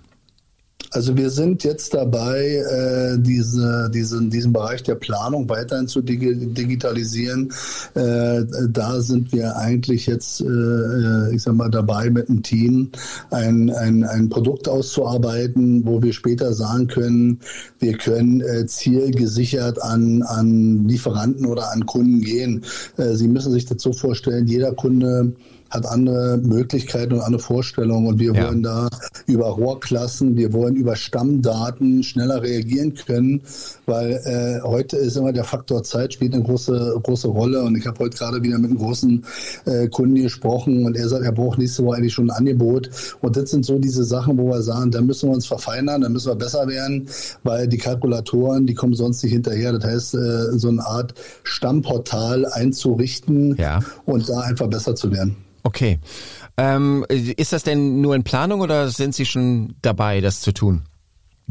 Also 0.92 1.16
wir 1.16 1.30
sind 1.30 1.62
jetzt 1.62 1.94
dabei, 1.94 2.56
äh, 2.56 3.18
diese, 3.18 3.88
diesen, 3.94 4.28
diesen 4.28 4.52
Bereich 4.52 4.82
der 4.82 4.96
Planung 4.96 5.48
weiterhin 5.48 5.86
zu 5.86 6.02
digitalisieren. 6.02 7.52
Äh, 7.94 8.42
da 8.68 9.00
sind 9.00 9.30
wir 9.32 9.56
eigentlich 9.56 10.06
jetzt, 10.06 10.40
äh, 10.40 11.34
ich 11.34 11.42
sag 11.42 11.54
mal, 11.54 11.70
dabei 11.70 12.10
mit 12.10 12.28
einem 12.28 12.42
Team 12.42 12.90
ein, 13.30 13.70
ein, 13.70 14.02
ein 14.02 14.28
Produkt 14.28 14.68
auszuarbeiten, 14.68 15.86
wo 15.86 16.02
wir 16.02 16.12
später 16.12 16.52
sagen 16.54 16.88
können, 16.88 17.38
wir 17.78 17.96
können 17.96 18.40
äh, 18.40 18.66
zielgesichert 18.66 19.80
an, 19.80 20.22
an 20.22 20.88
Lieferanten 20.88 21.46
oder 21.46 21.70
an 21.70 21.86
Kunden 21.86 22.20
gehen. 22.20 22.64
Äh, 22.96 23.14
Sie 23.14 23.28
müssen 23.28 23.52
sich 23.52 23.68
so 23.76 23.92
vorstellen, 23.92 24.48
jeder 24.48 24.72
Kunde 24.72 25.32
hat 25.70 25.86
andere 25.86 26.38
Möglichkeiten 26.38 27.14
und 27.14 27.20
andere 27.20 27.42
Vorstellungen 27.42 28.06
und 28.06 28.18
wir 28.18 28.34
ja. 28.34 28.46
wollen 28.46 28.62
da 28.62 28.88
über 29.26 29.46
Rohrklassen, 29.46 30.36
wir 30.36 30.52
wollen 30.52 30.76
über 30.76 30.96
Stammdaten 30.96 32.02
schneller 32.02 32.42
reagieren 32.42 32.94
können, 32.94 33.42
weil 33.86 34.20
äh, 34.24 34.66
heute 34.66 34.96
ist 34.96 35.16
immer 35.16 35.32
der 35.32 35.44
Faktor 35.44 35.82
Zeit 35.82 36.12
spielt 36.12 36.34
eine 36.34 36.42
große 36.42 37.00
große 37.02 37.28
Rolle 37.28 37.62
und 37.62 37.76
ich 37.76 37.86
habe 37.86 37.98
heute 38.00 38.16
gerade 38.16 38.42
wieder 38.42 38.58
mit 38.58 38.70
einem 38.70 38.78
großen 38.78 39.24
äh, 39.66 39.88
Kunden 39.88 40.16
gesprochen 40.16 40.84
und 40.86 40.96
er 40.96 41.08
sagt, 41.08 41.24
er 41.24 41.32
braucht 41.32 41.58
nächste 41.58 41.84
Woche 41.84 41.98
eigentlich 41.98 42.14
schon 42.14 42.30
ein 42.30 42.36
Angebot 42.36 42.90
und 43.20 43.36
das 43.36 43.50
sind 43.50 43.64
so 43.64 43.78
diese 43.78 44.04
Sachen, 44.04 44.38
wo 44.38 44.48
wir 44.48 44.62
sagen, 44.62 44.90
da 44.90 45.00
müssen 45.00 45.28
wir 45.28 45.34
uns 45.34 45.46
verfeinern, 45.46 46.00
da 46.00 46.08
müssen 46.08 46.30
wir 46.30 46.36
besser 46.36 46.66
werden, 46.66 47.08
weil 47.42 47.68
die 47.68 47.78
Kalkulatoren, 47.78 48.66
die 48.66 48.74
kommen 48.74 48.94
sonst 48.94 49.22
nicht 49.22 49.32
hinterher. 49.32 49.72
Das 49.72 49.84
heißt, 49.84 50.14
äh, 50.14 50.58
so 50.58 50.68
eine 50.68 50.84
Art 50.84 51.14
Stammportal 51.42 52.46
einzurichten 52.46 53.56
ja. 53.56 53.80
und 54.06 54.28
da 54.28 54.40
einfach 54.40 54.68
besser 54.68 54.94
zu 54.94 55.10
werden. 55.12 55.36
Okay. 55.62 55.98
Ähm, 56.56 57.04
ist 57.08 57.52
das 57.52 57.62
denn 57.62 58.00
nur 58.00 58.14
in 58.14 58.24
Planung 58.24 58.60
oder 58.60 58.88
sind 58.88 59.14
Sie 59.14 59.26
schon 59.26 59.74
dabei, 59.82 60.20
das 60.20 60.40
zu 60.40 60.52
tun? 60.52 60.84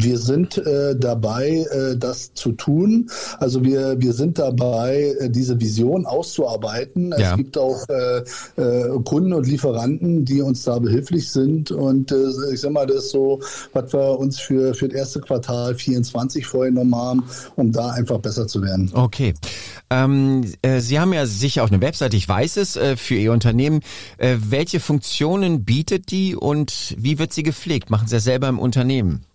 Wir 0.01 0.17
sind 0.17 0.57
äh, 0.57 0.95
dabei, 0.95 1.65
äh, 1.71 1.97
das 1.97 2.33
zu 2.33 2.53
tun. 2.53 3.09
Also 3.39 3.63
wir, 3.63 3.99
wir 3.99 4.13
sind 4.13 4.39
dabei, 4.39 5.15
äh, 5.19 5.29
diese 5.29 5.59
Vision 5.59 6.05
auszuarbeiten. 6.05 7.13
Ja. 7.17 7.31
Es 7.31 7.37
gibt 7.37 7.57
auch 7.57 7.83
äh, 7.89 8.19
äh, 8.61 8.99
Kunden 9.03 9.33
und 9.33 9.45
Lieferanten, 9.45 10.23
die 10.23 10.41
uns 10.41 10.63
da 10.63 10.79
behilflich 10.79 11.29
sind. 11.29 11.71
Und 11.71 12.13
äh, 12.13 12.29
ich 12.53 12.61
sag 12.61 12.71
mal, 12.71 12.87
das 12.87 13.05
ist 13.05 13.11
so, 13.11 13.41
was 13.73 13.91
wir 13.91 14.17
uns 14.17 14.39
für, 14.39 14.73
für 14.73 14.87
das 14.87 14.97
erste 14.97 15.19
Quartal 15.19 15.75
24 15.75 16.45
vorgenommen 16.45 16.95
haben, 16.95 17.23
um 17.57 17.73
da 17.73 17.89
einfach 17.89 18.19
besser 18.19 18.47
zu 18.47 18.61
werden. 18.61 18.89
Okay. 18.93 19.33
Ähm, 19.89 20.45
äh, 20.61 20.79
Sie 20.79 20.99
haben 20.99 21.11
ja 21.11 21.25
sicher 21.25 21.63
auch 21.63 21.69
eine 21.69 21.81
Webseite, 21.81 22.15
ich 22.15 22.29
weiß 22.29 22.55
es, 22.57 22.77
äh, 22.77 22.95
für 22.95 23.15
Ihr 23.15 23.33
Unternehmen. 23.33 23.81
Äh, 24.17 24.37
welche 24.39 24.79
Funktionen 24.79 25.65
bietet 25.65 26.11
die 26.11 26.35
und 26.35 26.95
wie 26.97 27.19
wird 27.19 27.33
sie 27.33 27.43
gepflegt? 27.43 27.89
Machen 27.89 28.07
Sie 28.07 28.15
das 28.15 28.23
selber 28.23 28.47
im 28.47 28.59
Unternehmen? 28.59 29.25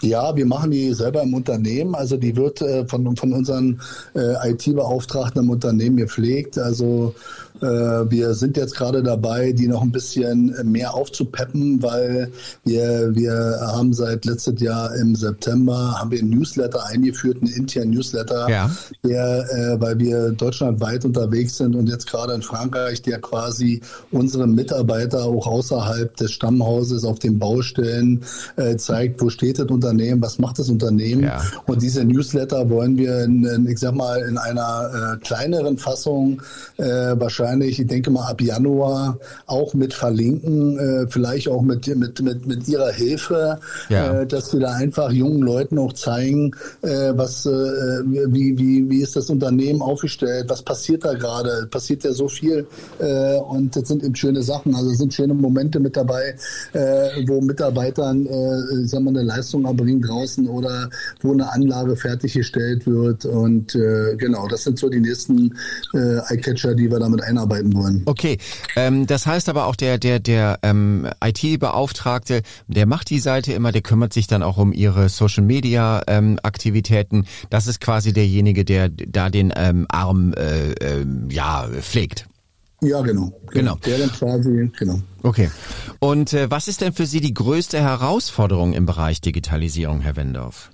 Ja, 0.00 0.36
wir 0.36 0.46
machen 0.46 0.70
die 0.70 0.92
selber 0.94 1.22
im 1.22 1.34
Unternehmen. 1.34 1.94
Also 1.94 2.16
die 2.16 2.36
wird 2.36 2.62
äh, 2.62 2.86
von, 2.86 3.16
von 3.16 3.32
unseren 3.32 3.80
äh, 4.14 4.50
IT-Beauftragten 4.50 5.42
im 5.42 5.50
Unternehmen 5.50 5.96
gepflegt. 5.96 6.58
Also 6.58 7.14
wir 7.60 8.34
sind 8.34 8.56
jetzt 8.56 8.74
gerade 8.74 9.02
dabei, 9.02 9.52
die 9.52 9.68
noch 9.68 9.82
ein 9.82 9.92
bisschen 9.92 10.54
mehr 10.64 10.94
aufzupeppen, 10.94 11.82
weil 11.82 12.30
wir, 12.64 13.14
wir 13.14 13.58
haben 13.60 13.92
seit 13.92 14.24
letztes 14.24 14.60
Jahr 14.60 14.94
im 14.94 15.14
September 15.14 15.98
haben 15.98 16.10
wir 16.10 16.20
einen 16.20 16.30
Newsletter 16.30 16.86
eingeführt, 16.86 17.38
einen 17.42 17.52
internen 17.52 17.90
Newsletter, 17.90 18.48
ja. 18.48 18.70
der, 19.04 19.46
äh, 19.50 19.80
weil 19.80 19.98
wir 19.98 20.30
deutschlandweit 20.30 21.04
unterwegs 21.04 21.56
sind 21.56 21.74
und 21.74 21.88
jetzt 21.88 22.06
gerade 22.06 22.34
in 22.34 22.42
Frankreich, 22.42 23.02
der 23.02 23.20
quasi 23.20 23.80
unsere 24.10 24.46
Mitarbeiter 24.46 25.24
auch 25.24 25.46
außerhalb 25.46 26.16
des 26.16 26.32
Stammhauses 26.32 27.04
auf 27.04 27.18
den 27.18 27.38
Baustellen 27.38 28.22
äh, 28.56 28.76
zeigt, 28.76 29.20
wo 29.20 29.30
steht 29.30 29.58
das 29.58 29.68
Unternehmen, 29.68 30.22
was 30.22 30.38
macht 30.38 30.58
das 30.58 30.68
Unternehmen. 30.68 31.24
Ja. 31.24 31.42
Und 31.66 31.82
diese 31.82 32.04
Newsletter 32.04 32.68
wollen 32.70 32.96
wir, 32.96 33.24
in, 33.24 33.66
ich 33.68 33.78
sag 33.78 33.94
mal, 33.94 34.20
in 34.22 34.38
einer 34.38 35.16
äh, 35.16 35.24
kleineren 35.24 35.78
Fassung 35.78 36.42
äh, 36.76 36.84
wahrscheinlich 36.84 37.47
wahrscheinlich, 37.48 37.80
ich 37.80 37.86
denke 37.86 38.10
mal 38.10 38.28
ab 38.28 38.40
Januar 38.40 39.18
auch 39.46 39.74
mit 39.74 39.94
verlinken, 39.94 40.78
äh, 40.78 41.06
vielleicht 41.08 41.48
auch 41.48 41.62
mit, 41.62 41.86
mit, 41.96 42.20
mit, 42.20 42.46
mit 42.46 42.68
ihrer 42.68 42.92
Hilfe, 42.92 43.58
ja. 43.88 44.20
äh, 44.20 44.26
dass 44.26 44.52
wir 44.52 44.60
da 44.60 44.72
einfach 44.72 45.10
jungen 45.10 45.40
Leuten 45.40 45.78
auch 45.78 45.92
zeigen, 45.94 46.52
äh, 46.82 47.12
was, 47.14 47.46
äh, 47.46 47.50
wie, 47.50 48.58
wie, 48.58 48.88
wie 48.90 49.02
ist 49.02 49.16
das 49.16 49.30
Unternehmen 49.30 49.80
aufgestellt, 49.80 50.46
was 50.48 50.62
passiert 50.62 51.04
da 51.04 51.14
gerade, 51.14 51.66
passiert 51.70 52.04
ja 52.04 52.12
so 52.12 52.28
viel 52.28 52.66
äh, 52.98 53.36
und 53.36 53.74
das 53.74 53.88
sind 53.88 54.04
eben 54.04 54.14
schöne 54.14 54.42
Sachen, 54.42 54.74
also 54.74 54.90
es 54.90 54.98
sind 54.98 55.14
schöne 55.14 55.34
Momente 55.34 55.80
mit 55.80 55.96
dabei, 55.96 56.34
äh, 56.72 57.08
wo 57.26 57.40
Mitarbeitern, 57.40 58.26
äh, 58.26 58.86
sagen 58.86 59.04
wir, 59.04 59.10
eine 59.10 59.22
Leistung 59.22 59.64
erbringen 59.64 60.02
draußen 60.02 60.46
oder 60.48 60.90
wo 61.22 61.32
eine 61.32 61.50
Anlage 61.50 61.96
fertiggestellt 61.96 62.86
wird 62.86 63.24
und 63.24 63.78
genau, 64.18 64.48
das 64.48 64.64
sind 64.64 64.78
so 64.78 64.88
die 64.88 65.00
nächsten 65.00 65.54
äh, 65.94 66.18
Eyecatcher, 66.28 66.74
die 66.74 66.90
wir 66.90 66.98
damit 66.98 67.22
ein 67.22 67.37
einarbeiten 67.38 67.74
wollen. 67.74 68.02
Okay, 68.06 68.38
ähm, 68.76 69.06
das 69.06 69.26
heißt 69.26 69.48
aber 69.48 69.66
auch 69.66 69.76
der 69.76 69.98
der 69.98 70.18
der 70.18 70.58
ähm, 70.62 71.08
IT-Beauftragte, 71.22 72.42
der 72.66 72.86
macht 72.86 73.10
die 73.10 73.20
Seite 73.20 73.52
immer, 73.52 73.72
der 73.72 73.82
kümmert 73.82 74.12
sich 74.12 74.26
dann 74.26 74.42
auch 74.42 74.58
um 74.58 74.72
ihre 74.72 75.08
Social 75.08 75.44
Media 75.44 76.02
ähm, 76.06 76.38
Aktivitäten. 76.42 77.26
Das 77.50 77.66
ist 77.66 77.80
quasi 77.80 78.12
derjenige, 78.12 78.64
der 78.64 78.88
da 78.88 79.30
den 79.30 79.52
ähm, 79.56 79.86
Arm 79.88 80.32
äh, 80.34 80.72
äh, 80.72 81.06
ja 81.30 81.68
pflegt. 81.80 82.26
Ja, 82.80 83.00
genau. 83.00 83.32
Genau. 83.48 83.74
Der 83.84 83.98
dann 83.98 84.12
quasi, 84.12 84.70
genau. 84.78 85.00
Okay. 85.22 85.50
Und 85.98 86.32
äh, 86.32 86.48
was 86.48 86.68
ist 86.68 86.80
denn 86.80 86.92
für 86.92 87.06
Sie 87.06 87.20
die 87.20 87.34
größte 87.34 87.80
Herausforderung 87.80 88.72
im 88.72 88.86
Bereich 88.86 89.20
Digitalisierung, 89.20 90.00
Herr 90.00 90.14
Wendorf? 90.14 90.70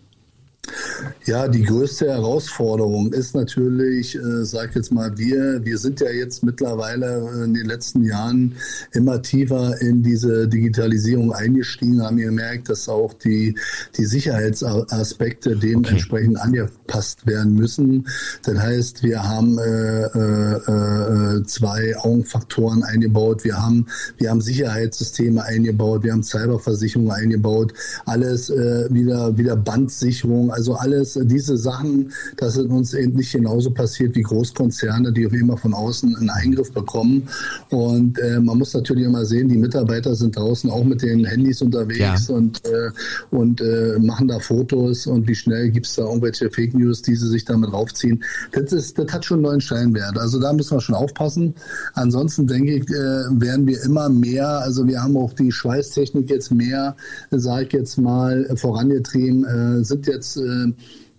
Ja, 1.27 1.49
die 1.49 1.63
größte 1.63 2.09
Herausforderung 2.09 3.13
ist 3.13 3.35
natürlich, 3.35 4.15
äh, 4.17 4.45
sag 4.45 4.75
jetzt 4.75 4.93
mal, 4.93 5.17
wir, 5.17 5.65
wir 5.65 5.79
sind 5.79 6.01
ja 6.01 6.11
jetzt 6.11 6.43
mittlerweile 6.43 7.45
in 7.45 7.55
den 7.55 7.67
letzten 7.67 8.05
Jahren 8.05 8.57
immer 8.93 9.23
tiefer 9.23 9.81
in 9.81 10.03
diese 10.03 10.49
Digitalisierung 10.49 11.33
eingestiegen, 11.33 12.03
haben 12.03 12.19
gemerkt, 12.19 12.69
dass 12.69 12.89
auch 12.89 13.15
die, 13.15 13.57
die 13.97 14.05
Sicherheitsaspekte 14.05 15.57
dementsprechend 15.57 16.37
okay. 16.37 16.47
angepasst 16.47 17.27
werden 17.27 17.55
müssen. 17.55 18.07
Das 18.43 18.59
heißt, 18.59 19.03
wir 19.03 19.23
haben 19.23 19.59
äh, 19.59 20.05
äh, 20.05 21.39
äh, 21.39 21.43
zwei 21.45 21.97
Augenfaktoren 21.97 22.85
eingebaut, 22.85 23.45
wir 23.45 23.61
haben, 23.61 23.87
wir 24.19 24.31
haben 24.31 24.41
Sicherheitssysteme 24.41 25.43
eingebaut, 25.43 26.03
wir 26.03 26.13
haben 26.13 26.23
Cyberversicherungen 26.23 27.13
eingebaut, 27.13 27.73
alles 28.05 28.51
äh, 28.51 28.89
wieder, 28.91 29.37
wieder 29.39 29.57
Bandsicherung, 29.57 30.51
also 30.55 30.75
alles 30.75 31.19
diese 31.25 31.57
Sachen, 31.57 32.13
dass 32.37 32.57
es 32.57 32.67
uns 32.67 32.95
eben 32.95 33.15
nicht 33.15 33.33
genauso 33.33 33.71
passiert 33.71 34.15
wie 34.15 34.23
Großkonzerne, 34.23 35.13
die 35.13 35.27
auf 35.27 35.33
immer 35.33 35.57
von 35.57 35.75
außen 35.75 36.17
einen 36.17 36.31
Eingriff 36.31 36.73
bekommen. 36.73 37.29
Und 37.71 38.19
äh, 38.19 38.41
man 38.41 38.59
muss 38.59 38.73
natürlich 38.73 39.05
immer 39.05 39.25
sehen, 39.25 39.49
die 39.49 39.59
Mitarbeiter 39.59 40.15
sind 40.15 40.37
draußen 40.37 40.71
auch 40.71 40.85
mit 40.85 41.03
den 41.03 41.25
Handys 41.25 41.61
unterwegs 41.61 42.29
ja. 42.29 42.35
und, 42.35 42.65
äh, 42.67 42.91
und 43.31 43.61
äh, 43.61 43.99
machen 43.99 44.29
da 44.29 44.39
Fotos 44.39 45.07
und 45.07 45.27
wie 45.27 45.35
schnell 45.35 45.71
gibt 45.71 45.87
es 45.87 45.97
da 45.97 46.03
irgendwelche 46.03 46.51
Fake 46.51 46.75
News, 46.75 47.03
die 47.03 47.17
sie 47.17 47.29
sich 47.29 47.45
damit 47.45 47.73
raufziehen. 47.73 48.23
Das, 48.53 48.73
ist, 48.73 48.99
das 48.99 49.13
hat 49.13 49.25
schon 49.25 49.39
einen 49.39 49.43
neuen 49.45 49.61
Steinwert. 49.61 50.19
Also 50.19 50.39
da 50.39 50.53
müssen 50.53 50.77
wir 50.77 50.81
schon 50.81 50.95
aufpassen. 50.95 51.55
Ansonsten 51.95 52.47
denke 52.47 52.77
ich, 52.77 52.89
äh, 52.91 52.95
werden 52.95 53.67
wir 53.67 53.83
immer 53.83 54.09
mehr, 54.09 54.49
also 54.61 54.87
wir 54.87 55.03
haben 55.03 55.17
auch 55.17 55.33
die 55.33 55.51
Schweißtechnik 55.51 56.31
jetzt 56.31 56.53
mehr, 56.53 56.97
sage 57.31 57.67
ich 57.67 57.73
jetzt 57.73 57.99
mal, 57.99 58.49
vorangetrieben, 58.55 59.45
äh, 59.45 59.85
sind 59.85 60.07
jetzt 60.07 60.37
äh, 60.45 60.73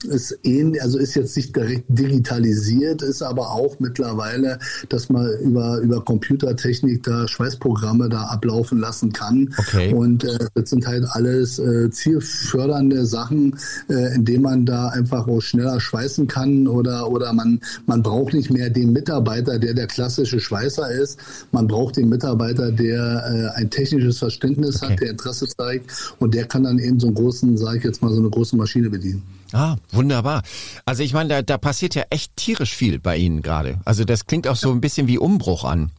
ist 0.05 0.39
ähnlich, 0.43 0.81
also 0.81 0.97
ist 0.97 1.15
jetzt 1.15 1.35
nicht 1.35 1.55
direkt 1.55 1.85
digitalisiert, 1.88 3.01
ist 3.01 3.21
aber 3.21 3.51
auch 3.51 3.79
mittlerweile, 3.79 4.59
dass 4.89 5.09
man 5.09 5.29
über, 5.39 5.79
über 5.79 6.03
Computertechnik 6.03 7.03
da 7.03 7.27
Schweißprogramme 7.27 8.09
da 8.09 8.24
ablaufen 8.24 8.79
lassen 8.79 9.12
kann. 9.13 9.53
Okay. 9.57 9.93
Und 9.93 10.24
äh, 10.24 10.38
das 10.53 10.69
sind 10.69 10.88
halt 10.88 11.05
alles 11.09 11.59
äh, 11.59 11.89
zielfördernde 11.89 13.05
Sachen, 13.05 13.55
äh, 13.89 14.15
indem 14.15 14.43
man 14.43 14.65
da 14.65 14.89
einfach 14.89 15.27
auch 15.27 15.41
schneller 15.41 15.79
schweißen 15.79 16.27
kann 16.27 16.67
oder, 16.67 17.09
oder 17.09 17.33
man, 17.33 17.59
man 17.85 18.03
braucht 18.03 18.33
nicht 18.33 18.51
mehr 18.51 18.69
den 18.69 18.93
Mitarbeiter, 18.93 19.59
der 19.59 19.74
der 19.74 19.88
klassische 19.88 20.39
Schweißer 20.39 20.89
ist. 20.91 21.19
Man 21.51 21.67
braucht 21.67 21.97
den 21.97 22.09
Mitarbeiter, 22.09 22.71
der 22.71 23.51
äh, 23.55 23.59
ein 23.59 23.69
technisches 23.69 24.19
Verständnis 24.19 24.81
okay. 24.81 24.93
hat, 24.93 25.01
der 25.01 25.09
Interesse 25.12 25.47
zeigt 25.47 26.15
und 26.19 26.33
der 26.33 26.45
kann 26.45 26.63
dann 26.63 26.79
eben 26.79 27.00
so 27.00 27.07
einen 27.07 27.15
großen, 27.15 27.57
sage 27.57 27.79
ich 27.79 27.83
jetzt 27.83 28.01
mal, 28.01 28.12
so 28.12 28.19
eine 28.19 28.29
große 28.29 28.55
Maschine 28.55 28.89
bedienen. 28.89 29.24
Ah, 29.54 29.75
wunderbar. 29.92 30.42
Also 30.86 31.04
ich 31.04 31.14
meine, 31.14 31.30
da, 31.30 31.42
da 31.42 31.58
passiert 31.58 31.96
ja 31.96 32.04
echt 32.10 32.36
tierisch 32.36 32.75
viel 32.75 33.00
bei 33.00 33.18
Ihnen 33.18 33.42
gerade. 33.42 33.80
Also 33.86 34.04
das 34.04 34.25
klingt 34.25 34.48
auch 34.48 34.56
so 34.56 34.72
ein 34.72 34.82
bisschen 34.82 35.08
wie 35.08 35.18
Umbruch 35.18 35.64
an. 35.64 35.92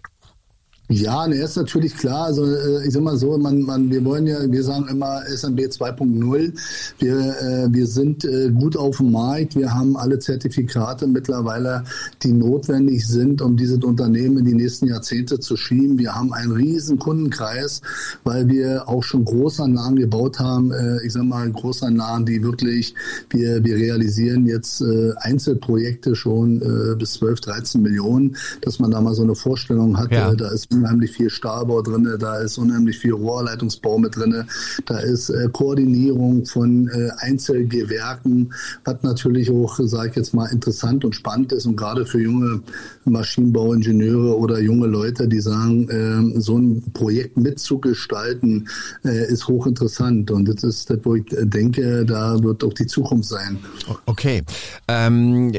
Ja, 0.89 1.27
ne, 1.27 1.37
ist 1.37 1.57
natürlich 1.57 1.97
klar. 1.97 2.27
Also 2.27 2.45
äh, 2.45 2.87
ich 2.87 2.93
sag 2.93 3.03
mal 3.03 3.17
so, 3.17 3.37
man, 3.39 3.63
man, 3.63 3.91
wir 3.91 4.05
wollen 4.05 4.27
ja, 4.27 4.39
wir 4.49 4.63
sagen 4.63 4.87
immer 4.89 5.23
SMB 5.27 5.59
2.0. 5.59 6.53
Wir, 7.01 7.17
äh, 7.17 7.67
wir 7.73 7.87
sind 7.89 8.25
äh, 8.25 8.51
gut 8.51 8.77
auf 8.77 8.99
dem 8.99 9.11
Markt. 9.11 9.57
Wir 9.57 9.75
haben 9.75 9.97
alle 9.97 10.21
Zertifikate 10.21 11.09
mittlerweile, 11.09 11.83
die 12.23 12.33
notwendig 12.33 13.07
sind, 13.07 13.43
um 13.43 13.57
dieses 13.57 13.83
Unternehmen 13.83 14.39
in 14.39 14.45
die 14.45 14.55
nächsten 14.55 14.87
Jahrzehnte 14.87 15.41
zu 15.41 15.57
schieben. 15.57 15.99
Wir 15.99 16.15
haben 16.15 16.33
einen 16.33 16.53
riesen 16.53 17.01
Kundenkreis, 17.01 17.83
weil 18.23 18.49
wir 18.49 18.89
auch 18.89 19.03
schon 19.03 19.25
Großanlagen 19.25 19.97
gebaut 19.97 20.39
haben. 20.39 20.71
Äh, 20.71 21.05
ich 21.05 21.15
sag 21.15 21.25
mal 21.25 21.51
Großanlagen, 21.51 22.27
die 22.27 22.45
wirklich, 22.45 22.95
wir, 23.31 23.65
wir 23.65 23.75
realisieren 23.75 24.47
jetzt 24.47 24.83
äh, 24.83 25.13
Einzelprojekte 25.17 26.15
schon 26.15 26.63
äh, 26.63 26.95
bis 26.95 27.15
12, 27.15 27.41
13 27.41 27.83
Millionen, 27.83 28.37
dass 28.61 28.79
man 28.79 28.93
da 28.93 29.01
mal 29.01 29.15
so 29.15 29.25
eine 29.25 29.35
Vorstellung 29.35 29.99
hat. 29.99 30.13
Ja. 30.13 30.31
Äh, 30.31 30.37
da 30.37 30.51
ist 30.51 30.76
unheimlich 30.77 31.13
viel 31.13 31.31
Stahlbau 31.31 31.83
drin, 31.83 32.09
da 32.19 32.39
ist 32.39 32.59
unheimlich 32.59 32.99
viel 32.99 33.13
Rohrleitungsbau 33.13 33.99
mit 33.99 34.17
drin, 34.17 34.45
da 34.87 34.99
ist 34.99 35.31
äh, 35.31 35.49
Koordinierung 35.53 36.45
von 36.47 36.89
äh, 36.89 37.11
Einzelgewerken, 37.19 38.53
was 38.85 39.03
natürlich 39.03 39.51
auch, 39.51 39.79
sage 39.83 40.11
ich 40.11 40.17
jetzt 40.17 40.35
mal, 40.35 40.47
interessant 40.47 41.05
und 41.05 41.15
spannend 41.15 41.53
ist 41.53 41.67
und 41.67 41.77
gerade 41.77 42.07
für 42.07 42.21
junge 42.21 42.61
Maschinenbauingenieure 43.05 44.37
oder 44.37 44.61
junge 44.61 44.87
Leute, 44.87 45.29
die 45.29 45.41
sagen, 45.41 45.89
äh, 45.89 46.41
so 46.41 46.59
ein 46.59 46.83
Projekt 46.93 47.37
mitzugestalten, 47.37 48.69
äh, 49.05 49.33
ist 49.33 49.49
hochinteressant 49.49 50.31
und 50.31 50.47
das 50.47 50.63
ist 50.65 50.91
das, 50.91 50.99
wo 51.03 51.15
ich 51.15 51.25
denke, 51.31 52.05
da 52.05 52.43
wird 52.43 52.65
auch 52.65 52.73
die 52.73 52.87
Zukunft 52.87 53.29
sein. 53.29 53.59
Okay, 54.07 54.43
ähm, 54.89 55.53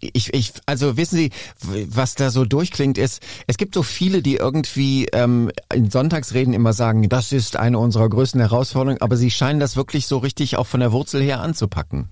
ich, 0.00 0.32
ich, 0.34 0.52
also 0.66 0.96
wissen 0.96 1.16
Sie, 1.16 1.30
was 1.88 2.14
da 2.14 2.30
so 2.30 2.44
durchklingt 2.44 2.98
ist, 2.98 3.22
es 3.46 3.56
gibt 3.56 3.74
so 3.74 3.82
viele, 3.82 4.22
die 4.22 4.36
irgendwie 4.36 4.57
ähm, 5.12 5.50
in 5.72 5.90
Sonntagsreden 5.90 6.54
immer 6.54 6.72
sagen, 6.72 7.08
das 7.08 7.32
ist 7.32 7.56
eine 7.56 7.78
unserer 7.78 8.08
größten 8.08 8.40
Herausforderungen, 8.40 9.00
aber 9.00 9.16
sie 9.16 9.30
scheinen 9.30 9.60
das 9.60 9.76
wirklich 9.76 10.06
so 10.06 10.18
richtig 10.18 10.56
auch 10.56 10.66
von 10.66 10.80
der 10.80 10.92
Wurzel 10.92 11.22
her 11.22 11.40
anzupacken. 11.40 12.08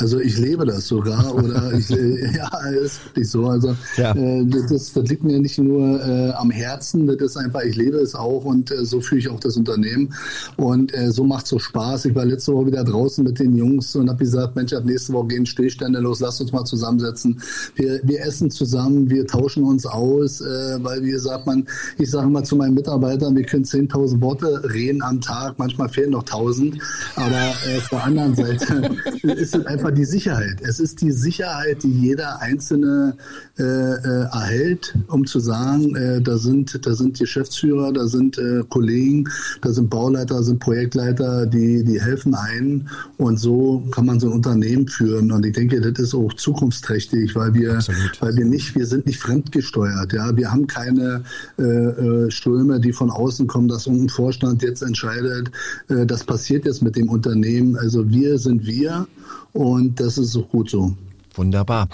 Also 0.00 0.18
ich 0.18 0.38
lebe 0.38 0.64
das 0.64 0.86
sogar 0.88 1.34
oder 1.34 1.72
ich, 1.72 1.90
äh, 1.90 2.36
ja, 2.36 2.48
ist 2.70 3.04
wirklich 3.06 3.30
so. 3.30 3.46
Also 3.46 3.76
ja. 3.96 4.14
äh, 4.14 4.44
das, 4.46 4.92
das 4.92 5.08
liegt 5.08 5.22
mir 5.22 5.38
nicht 5.38 5.58
nur 5.58 6.00
äh, 6.00 6.30
am 6.32 6.50
Herzen, 6.50 7.06
das 7.06 7.16
ist 7.20 7.36
einfach, 7.36 7.62
ich 7.62 7.76
lebe 7.76 7.98
es 7.98 8.14
auch 8.14 8.44
und 8.44 8.70
äh, 8.70 8.84
so 8.84 9.00
fühle 9.00 9.20
ich 9.20 9.28
auch 9.28 9.40
das 9.40 9.56
Unternehmen 9.56 10.14
und 10.56 10.94
äh, 10.94 11.10
so 11.10 11.24
macht 11.24 11.44
es 11.44 11.50
so 11.50 11.58
Spaß. 11.58 12.06
Ich 12.06 12.14
war 12.14 12.24
letzte 12.24 12.54
Woche 12.54 12.66
wieder 12.66 12.84
draußen 12.84 13.22
mit 13.24 13.38
den 13.38 13.54
Jungs 13.56 13.94
und 13.96 14.08
habe 14.08 14.18
gesagt, 14.18 14.56
Mensch, 14.56 14.72
ab 14.72 14.84
nächste 14.84 15.12
Woche 15.12 15.28
gehen 15.28 15.46
Stillstände 15.46 16.00
los, 16.00 16.20
lasst 16.20 16.40
uns 16.40 16.52
mal 16.52 16.64
zusammensetzen. 16.64 17.40
Wir, 17.74 18.00
wir 18.02 18.24
essen 18.24 18.50
zusammen, 18.50 19.10
wir 19.10 19.26
tauschen 19.26 19.64
uns 19.64 19.86
aus, 19.86 20.40
äh, 20.40 20.78
weil 20.82 21.02
wie 21.02 21.10
gesagt, 21.10 21.46
man, 21.46 21.66
ich 21.98 22.10
sage 22.10 22.28
mal 22.28 22.44
zu 22.44 22.56
meinen 22.56 22.74
Mitarbeitern, 22.74 23.36
wir 23.36 23.44
können 23.44 23.64
10.000 23.64 24.20
Worte 24.20 24.62
reden 24.72 25.02
am 25.02 25.20
Tag, 25.20 25.58
manchmal 25.58 25.88
fehlen 25.88 26.10
noch 26.10 26.24
1.000, 26.24 26.80
aber 27.16 27.50
auf 27.76 27.88
der 27.90 28.04
anderen 28.04 28.34
Seite 28.34 28.90
ist 29.22 29.54
es 29.54 29.66
einfach 29.66 29.89
einfach 29.90 29.94
die 29.94 30.04
Sicherheit. 30.04 30.60
Es 30.62 30.80
ist 30.80 31.00
die 31.00 31.12
Sicherheit, 31.12 31.82
die 31.82 31.92
jeder 31.92 32.40
Einzelne 32.40 33.16
äh, 33.58 33.62
äh, 33.62 34.24
erhält, 34.32 34.94
um 35.08 35.26
zu 35.26 35.40
sagen, 35.40 35.94
äh, 35.96 36.20
da 36.20 36.38
sind 36.38 36.86
da 36.86 36.94
sind 36.94 37.18
Geschäftsführer, 37.18 37.92
da 37.92 38.06
sind 38.06 38.38
äh, 38.38 38.62
Kollegen, 38.68 39.28
da 39.60 39.72
sind 39.72 39.90
Bauleiter, 39.90 40.36
da 40.36 40.42
sind 40.42 40.60
Projektleiter, 40.60 41.46
die 41.46 41.84
die 41.84 42.00
helfen 42.00 42.34
ein 42.34 42.88
und 43.18 43.38
so 43.38 43.84
kann 43.90 44.06
man 44.06 44.20
so 44.20 44.28
ein 44.28 44.32
Unternehmen 44.32 44.88
führen. 44.88 45.32
Und 45.32 45.44
ich 45.44 45.54
denke, 45.54 45.80
das 45.80 45.98
ist 45.98 46.14
auch 46.14 46.32
zukunftsträchtig, 46.34 47.34
weil 47.34 47.54
wir 47.54 47.74
Absolut. 47.74 48.20
weil 48.20 48.36
wir 48.36 48.44
nicht 48.44 48.74
wir 48.74 48.86
sind 48.86 49.06
nicht 49.06 49.18
fremdgesteuert. 49.18 50.12
Ja, 50.12 50.36
wir 50.36 50.50
haben 50.50 50.66
keine 50.66 51.22
äh, 51.58 51.62
äh, 51.62 52.30
Ströme, 52.30 52.80
die 52.80 52.92
von 52.92 53.10
außen 53.10 53.46
kommen, 53.46 53.68
dass 53.68 53.86
irgendein 53.86 54.08
Vorstand 54.10 54.62
jetzt 54.62 54.82
entscheidet, 54.82 55.50
äh, 55.88 56.06
das 56.06 56.24
passiert 56.24 56.64
jetzt 56.64 56.82
mit 56.82 56.96
dem 56.96 57.08
Unternehmen. 57.08 57.76
Also 57.76 58.08
wir 58.08 58.38
sind 58.38 58.66
wir 58.66 59.06
und 59.52 59.98
das 59.98 60.18
ist 60.18 60.36
auch 60.36 60.48
gut 60.48 60.70
so. 60.70 60.96
Wunderbar. 61.34 61.88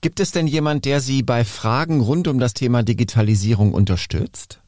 Gibt 0.00 0.20
es 0.20 0.32
denn 0.32 0.46
jemand, 0.46 0.84
der 0.84 1.00
Sie 1.00 1.22
bei 1.22 1.44
Fragen 1.44 2.00
rund 2.00 2.28
um 2.28 2.38
das 2.38 2.54
Thema 2.54 2.82
Digitalisierung 2.82 3.72
unterstützt? 3.72 4.61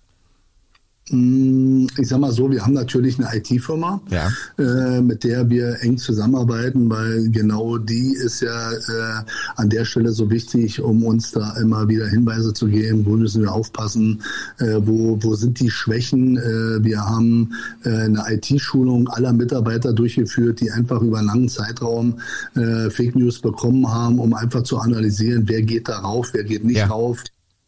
Mm, 1.10 1.86
ich 1.98 2.08
sag 2.08 2.18
mal 2.18 2.32
so, 2.32 2.50
wir 2.50 2.64
haben 2.64 2.72
natürlich 2.72 3.18
eine 3.18 3.36
IT-Firma, 3.36 4.00
ja. 4.08 4.30
äh, 4.58 5.02
mit 5.02 5.22
der 5.22 5.50
wir 5.50 5.82
eng 5.82 5.98
zusammenarbeiten, 5.98 6.88
weil 6.88 7.28
genau 7.28 7.76
die 7.76 8.14
ist 8.14 8.40
ja 8.40 8.72
äh, 8.72 9.24
an 9.56 9.68
der 9.68 9.84
Stelle 9.84 10.12
so 10.12 10.30
wichtig, 10.30 10.80
um 10.80 11.04
uns 11.04 11.30
da 11.32 11.56
immer 11.58 11.88
wieder 11.88 12.08
Hinweise 12.08 12.54
zu 12.54 12.68
geben, 12.68 13.04
wo 13.04 13.16
müssen 13.16 13.42
wir 13.42 13.52
aufpassen, 13.52 14.22
äh, 14.58 14.76
wo, 14.80 15.18
wo 15.20 15.34
sind 15.34 15.60
die 15.60 15.68
Schwächen. 15.68 16.38
Äh, 16.38 16.82
wir 16.82 17.04
haben 17.04 17.52
äh, 17.84 17.90
eine 17.90 18.24
IT-Schulung 18.28 19.08
aller 19.08 19.34
Mitarbeiter 19.34 19.92
durchgeführt, 19.92 20.60
die 20.60 20.70
einfach 20.70 21.02
über 21.02 21.18
einen 21.18 21.26
langen 21.26 21.48
Zeitraum 21.50 22.18
äh, 22.54 22.88
Fake 22.88 23.14
News 23.14 23.40
bekommen 23.40 23.92
haben, 23.92 24.18
um 24.18 24.32
einfach 24.32 24.62
zu 24.62 24.78
analysieren, 24.78 25.42
wer 25.48 25.60
geht 25.60 25.86
da 25.88 25.98
rauf, 25.98 26.30
wer 26.32 26.44
geht 26.44 26.64
nicht 26.64 26.78
ja. 26.78 26.86
rauf 26.86 27.22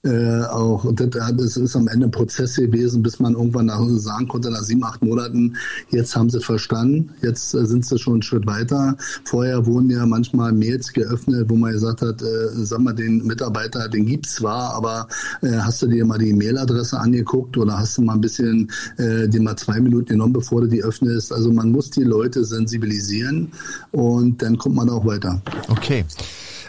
äh, 0.07 0.45
auch, 0.45 0.85
und 0.85 1.01
das, 1.01 1.11
das 1.11 1.57
ist 1.57 1.77
am 1.77 1.89
Ende 1.89 2.07
ein 2.07 2.11
Prozess 2.11 2.57
gewesen, 2.57 3.03
bis 3.03 3.19
man 3.19 3.35
irgendwann 3.35 3.67
nach, 3.67 3.81
sagen 3.97 4.29
konnte, 4.29 4.51
nach 4.51 4.63
sieben, 4.63 4.85
acht 4.85 5.03
Monaten, 5.03 5.57
jetzt 5.91 6.15
haben 6.15 6.31
sie 6.31 6.41
verstanden, 6.41 7.11
jetzt 7.23 7.55
äh, 7.55 7.67
sind 7.67 7.85
sie 7.85 7.99
schon 7.99 8.15
einen 8.15 8.23
Schritt 8.23 8.47
weiter. 8.47 8.97
Vorher 9.25 9.67
wurden 9.67 9.91
ja 9.91 10.07
manchmal 10.07 10.53
Mails 10.53 10.93
geöffnet, 10.93 11.47
wo 11.49 11.57
man 11.57 11.73
gesagt 11.73 12.03
hat, 12.03 12.23
äh, 12.23 12.49
sag 12.55 12.81
mal, 12.81 12.93
den 12.93 13.27
Mitarbeiter, 13.27 13.89
den 13.89 14.07
gibt's 14.07 14.37
zwar, 14.37 14.75
aber 14.75 15.09
äh, 15.43 15.59
hast 15.59 15.83
du 15.83 15.87
dir 15.89 16.05
mal 16.05 16.19
die 16.19 16.33
Mailadresse 16.33 16.99
angeguckt 16.99 17.57
oder 17.57 17.79
hast 17.79 17.99
du 17.99 18.03
mal 18.03 18.15
ein 18.15 18.21
bisschen 18.21 18.71
äh, 18.99 19.29
dir 19.29 19.43
mal 19.43 19.57
zwei 19.57 19.81
Minuten 19.81 20.11
genommen, 20.11 20.33
bevor 20.33 20.61
du 20.61 20.69
die 20.69 20.83
öffnest? 20.83 21.33
Also 21.33 21.53
man 21.53 21.73
muss 21.73 21.91
die 21.91 22.05
Leute 22.05 22.45
sensibilisieren 22.45 23.51
und 23.91 24.41
dann 24.43 24.57
kommt 24.57 24.77
man 24.77 24.89
auch 24.89 25.05
weiter. 25.05 25.43
Okay. 25.69 26.05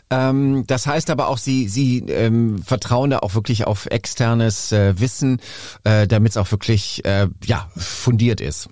Ähm, 0.09 0.65
das 0.67 0.87
heißt 0.87 1.09
aber 1.09 1.27
auch, 1.27 1.37
Sie, 1.37 1.67
Sie 1.67 1.99
ähm, 1.99 2.61
vertrauen 2.63 3.09
da 3.09 3.19
auch 3.19 3.35
wirklich 3.35 3.67
auf 3.67 3.87
externes 3.87 4.71
äh, 4.71 4.99
Wissen, 4.99 5.41
äh, 5.83 6.07
damit 6.07 6.31
es 6.31 6.37
auch 6.37 6.51
wirklich 6.51 7.03
äh, 7.05 7.27
ja 7.45 7.69
fundiert 7.75 8.41
ist. 8.41 8.69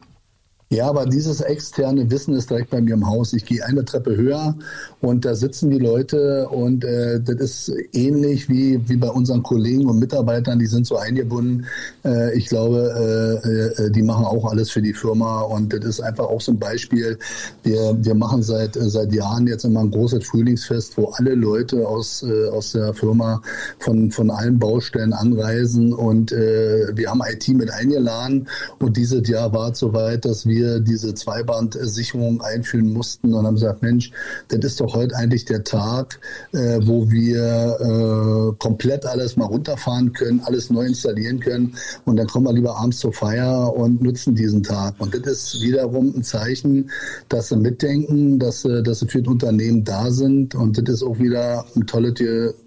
Ja, 0.71 0.89
aber 0.89 1.05
dieses 1.05 1.41
externe 1.41 2.09
Wissen 2.09 2.33
ist 2.33 2.49
direkt 2.49 2.71
bei 2.71 2.81
mir 2.81 2.95
im 2.95 3.05
Haus. 3.05 3.33
Ich 3.33 3.45
gehe 3.45 3.63
eine 3.63 3.85
Treppe 3.85 4.17
höher 4.17 4.55
und 4.99 5.23
da 5.23 5.35
sitzen 5.35 5.69
die 5.69 5.77
Leute 5.77 6.49
und 6.49 6.83
äh, 6.83 7.21
das 7.21 7.35
ist 7.35 7.71
ähnlich 7.93 8.49
wie, 8.49 8.81
wie 8.89 8.97
bei 8.97 9.09
unseren 9.09 9.43
Kollegen 9.43 9.85
und 9.85 9.99
Mitarbeitern, 9.99 10.57
die 10.57 10.65
sind 10.65 10.87
so 10.87 10.97
eingebunden. 10.97 11.67
Äh, 12.03 12.35
ich 12.35 12.47
glaube, 12.47 13.41
äh, 13.45 13.83
äh, 13.83 13.91
die 13.91 14.01
machen 14.01 14.25
auch 14.25 14.45
alles 14.51 14.71
für 14.71 14.81
die 14.81 14.93
Firma 14.93 15.41
und 15.41 15.71
das 15.71 15.85
ist 15.85 16.01
einfach 16.01 16.25
auch 16.25 16.41
so 16.41 16.51
ein 16.53 16.57
Beispiel. 16.57 17.19
Wir, 17.61 17.95
wir 18.03 18.15
machen 18.15 18.41
seit, 18.41 18.75
äh, 18.75 18.89
seit 18.89 19.13
Jahren 19.13 19.45
jetzt 19.45 19.65
immer 19.65 19.81
ein 19.81 19.91
großes 19.91 20.25
Frühlingsfest, 20.25 20.97
wo 20.97 21.09
alle 21.09 21.35
Leute 21.35 21.87
aus, 21.87 22.23
äh, 22.23 22.49
aus 22.49 22.71
der 22.71 22.91
Firma 22.95 23.39
von, 23.77 24.09
von 24.09 24.31
allen 24.31 24.57
Baustellen 24.57 25.13
anreisen 25.13 25.93
und 25.93 26.31
äh, 26.31 26.87
wir 26.95 27.11
haben 27.11 27.21
IT 27.21 27.47
mit 27.49 27.69
eingeladen 27.69 28.47
und 28.79 28.97
dieses 28.97 29.27
Jahr 29.29 29.53
war 29.53 29.71
es 29.71 29.77
soweit, 29.77 30.25
dass 30.25 30.47
wir 30.47 30.54
wir 30.55 30.79
diese 30.79 31.13
Zweibandsicherung 31.13 32.41
einführen 32.41 32.93
mussten 32.93 33.33
und 33.33 33.45
haben 33.45 33.55
gesagt, 33.55 33.81
Mensch, 33.81 34.11
das 34.47 34.59
ist 34.63 34.79
doch 34.79 34.95
heute 34.95 35.15
eigentlich 35.15 35.45
der 35.45 35.63
Tag, 35.63 36.19
äh, 36.53 36.79
wo 36.81 37.09
wir 37.11 37.41
äh, 37.79 38.55
komplett 38.57 39.05
alles 39.05 39.35
mal 39.35 39.45
runterfahren 39.45 40.13
können, 40.13 40.41
alles 40.45 40.69
neu 40.69 40.85
installieren 40.85 41.39
können 41.39 41.75
und 42.05 42.15
dann 42.17 42.27
kommen 42.27 42.45
wir 42.45 42.53
lieber 42.53 42.77
abends 42.77 42.99
zur 42.99 43.13
Feier 43.13 43.73
und 43.75 44.01
nutzen 44.01 44.35
diesen 44.35 44.63
Tag. 44.63 44.95
Und 44.99 45.13
das 45.13 45.53
ist 45.53 45.61
wiederum 45.61 46.13
ein 46.15 46.23
Zeichen, 46.23 46.89
dass 47.29 47.49
sie 47.49 47.57
mitdenken, 47.57 48.39
dass 48.39 48.63
dass 48.63 48.99
sie 48.99 49.07
für 49.07 49.21
das 49.21 49.31
Unternehmen 49.31 49.83
da 49.83 50.09
sind 50.09 50.55
und 50.55 50.77
das 50.77 50.95
ist 50.95 51.03
auch 51.03 51.19
wieder 51.19 51.65
ein 51.75 51.85
tolles, 51.85 52.13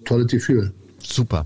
tolles 0.05 0.27
Gefühl. 0.29 0.72
Super. 1.03 1.45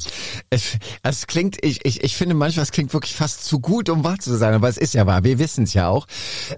Es, 0.51 0.79
es 1.03 1.27
klingt, 1.27 1.63
ich, 1.65 1.85
ich, 1.85 2.03
ich 2.03 2.17
finde 2.17 2.35
manchmal, 2.35 2.63
es 2.63 2.73
klingt 2.73 2.93
wirklich 2.93 3.15
fast 3.15 3.45
zu 3.45 3.61
gut, 3.61 3.89
um 3.89 4.03
wahr 4.03 4.19
zu 4.19 4.37
sein, 4.37 4.55
aber 4.55 4.69
es 4.69 4.79
ist 4.79 4.95
ja 4.95 5.07
wahr. 5.07 5.25
Wir 5.25 5.39
wissen 5.39 5.65
es 5.65 5.75
ja 5.75 5.89
auch. 5.89 6.07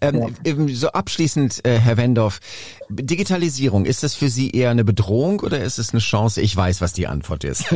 Ähm, 0.00 0.34
ja. 0.44 0.54
So 0.74 0.88
abschließend, 0.88 1.64
äh, 1.66 1.78
Herr 1.78 1.96
Wendorf, 1.96 2.40
Digitalisierung, 2.88 3.84
ist 3.84 4.02
das 4.02 4.14
für 4.14 4.28
Sie 4.28 4.50
eher 4.50 4.70
eine 4.70 4.84
Bedrohung 4.84 5.40
oder 5.40 5.60
ist 5.60 5.78
es 5.78 5.90
eine 5.90 6.00
Chance? 6.00 6.40
Ich 6.40 6.56
weiß, 6.56 6.80
was 6.80 6.92
die 6.92 7.06
Antwort 7.06 7.44
ist. 7.44 7.64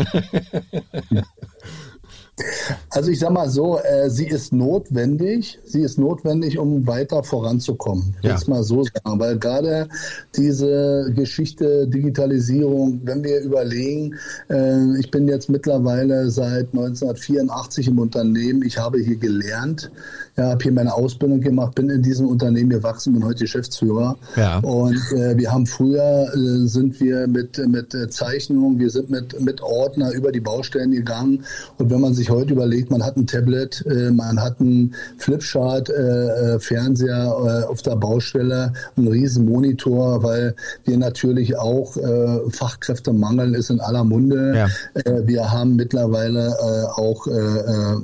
Also 2.90 3.10
ich 3.10 3.18
sage 3.18 3.32
mal 3.32 3.48
so, 3.48 3.78
äh, 3.78 4.10
sie 4.10 4.26
ist 4.26 4.52
notwendig, 4.52 5.58
sie 5.64 5.82
ist 5.82 5.98
notwendig, 5.98 6.58
um 6.58 6.86
weiter 6.86 7.22
voranzukommen. 7.22 8.16
Ja. 8.22 8.32
Jetzt 8.32 8.48
mal 8.48 8.62
so 8.62 8.82
sagen, 8.82 9.20
weil 9.20 9.38
gerade 9.38 9.88
diese 10.36 11.12
Geschichte 11.14 11.86
Digitalisierung, 11.88 13.00
wenn 13.04 13.22
wir 13.24 13.40
überlegen, 13.40 14.14
äh, 14.48 14.98
ich 14.98 15.10
bin 15.10 15.28
jetzt 15.28 15.48
mittlerweile 15.48 16.30
seit 16.30 16.72
1984 16.72 17.88
im 17.88 17.98
Unternehmen, 17.98 18.62
ich 18.62 18.78
habe 18.78 18.98
hier 18.98 19.16
gelernt, 19.16 19.90
ja, 20.38 20.50
habe 20.50 20.62
hier 20.62 20.72
meine 20.72 20.94
Ausbildung 20.94 21.40
gemacht, 21.40 21.74
bin 21.74 21.90
in 21.90 22.02
diesem 22.02 22.28
Unternehmen 22.28 22.70
gewachsen, 22.70 23.12
bin 23.12 23.24
heute 23.24 23.40
Geschäftsführer. 23.40 24.16
Ja. 24.36 24.58
Und 24.60 24.96
äh, 25.12 25.36
wir 25.36 25.52
haben 25.52 25.66
früher 25.66 26.28
äh, 26.32 26.66
sind 26.66 27.00
wir 27.00 27.26
mit 27.26 27.58
mit 27.68 27.92
äh, 27.94 28.08
Zeichnungen, 28.08 28.78
wir 28.78 28.90
sind 28.90 29.10
mit 29.10 29.40
mit 29.40 29.60
Ordner 29.60 30.12
über 30.12 30.30
die 30.30 30.40
Baustellen 30.40 30.92
gegangen. 30.92 31.44
Und 31.78 31.90
wenn 31.90 32.00
man 32.00 32.14
sich 32.14 32.30
heute 32.30 32.52
überlegt, 32.52 32.90
man 32.90 33.04
hat 33.04 33.16
ein 33.16 33.26
Tablet, 33.26 33.84
äh, 33.86 34.12
man 34.12 34.40
hat 34.40 34.60
einen 34.60 34.94
Flipchart, 35.18 35.90
äh, 35.90 36.54
äh, 36.54 36.60
Fernseher 36.60 37.64
äh, 37.64 37.66
auf 37.66 37.82
der 37.82 37.96
Baustelle, 37.96 38.72
einen 38.96 39.08
riesen 39.08 39.44
Monitor, 39.44 40.22
weil 40.22 40.54
wir 40.84 40.96
natürlich 40.98 41.58
auch 41.58 41.96
äh, 41.96 42.50
Fachkräftemangel 42.50 43.56
ist 43.56 43.70
in 43.70 43.80
aller 43.80 44.04
Munde. 44.04 44.54
Ja. 44.56 44.66
Äh, 44.94 45.26
wir 45.26 45.50
haben 45.50 45.74
mittlerweile 45.74 46.48
äh, 46.48 47.00
auch 47.00 47.26
äh, 47.26 47.32
äh 47.32 47.98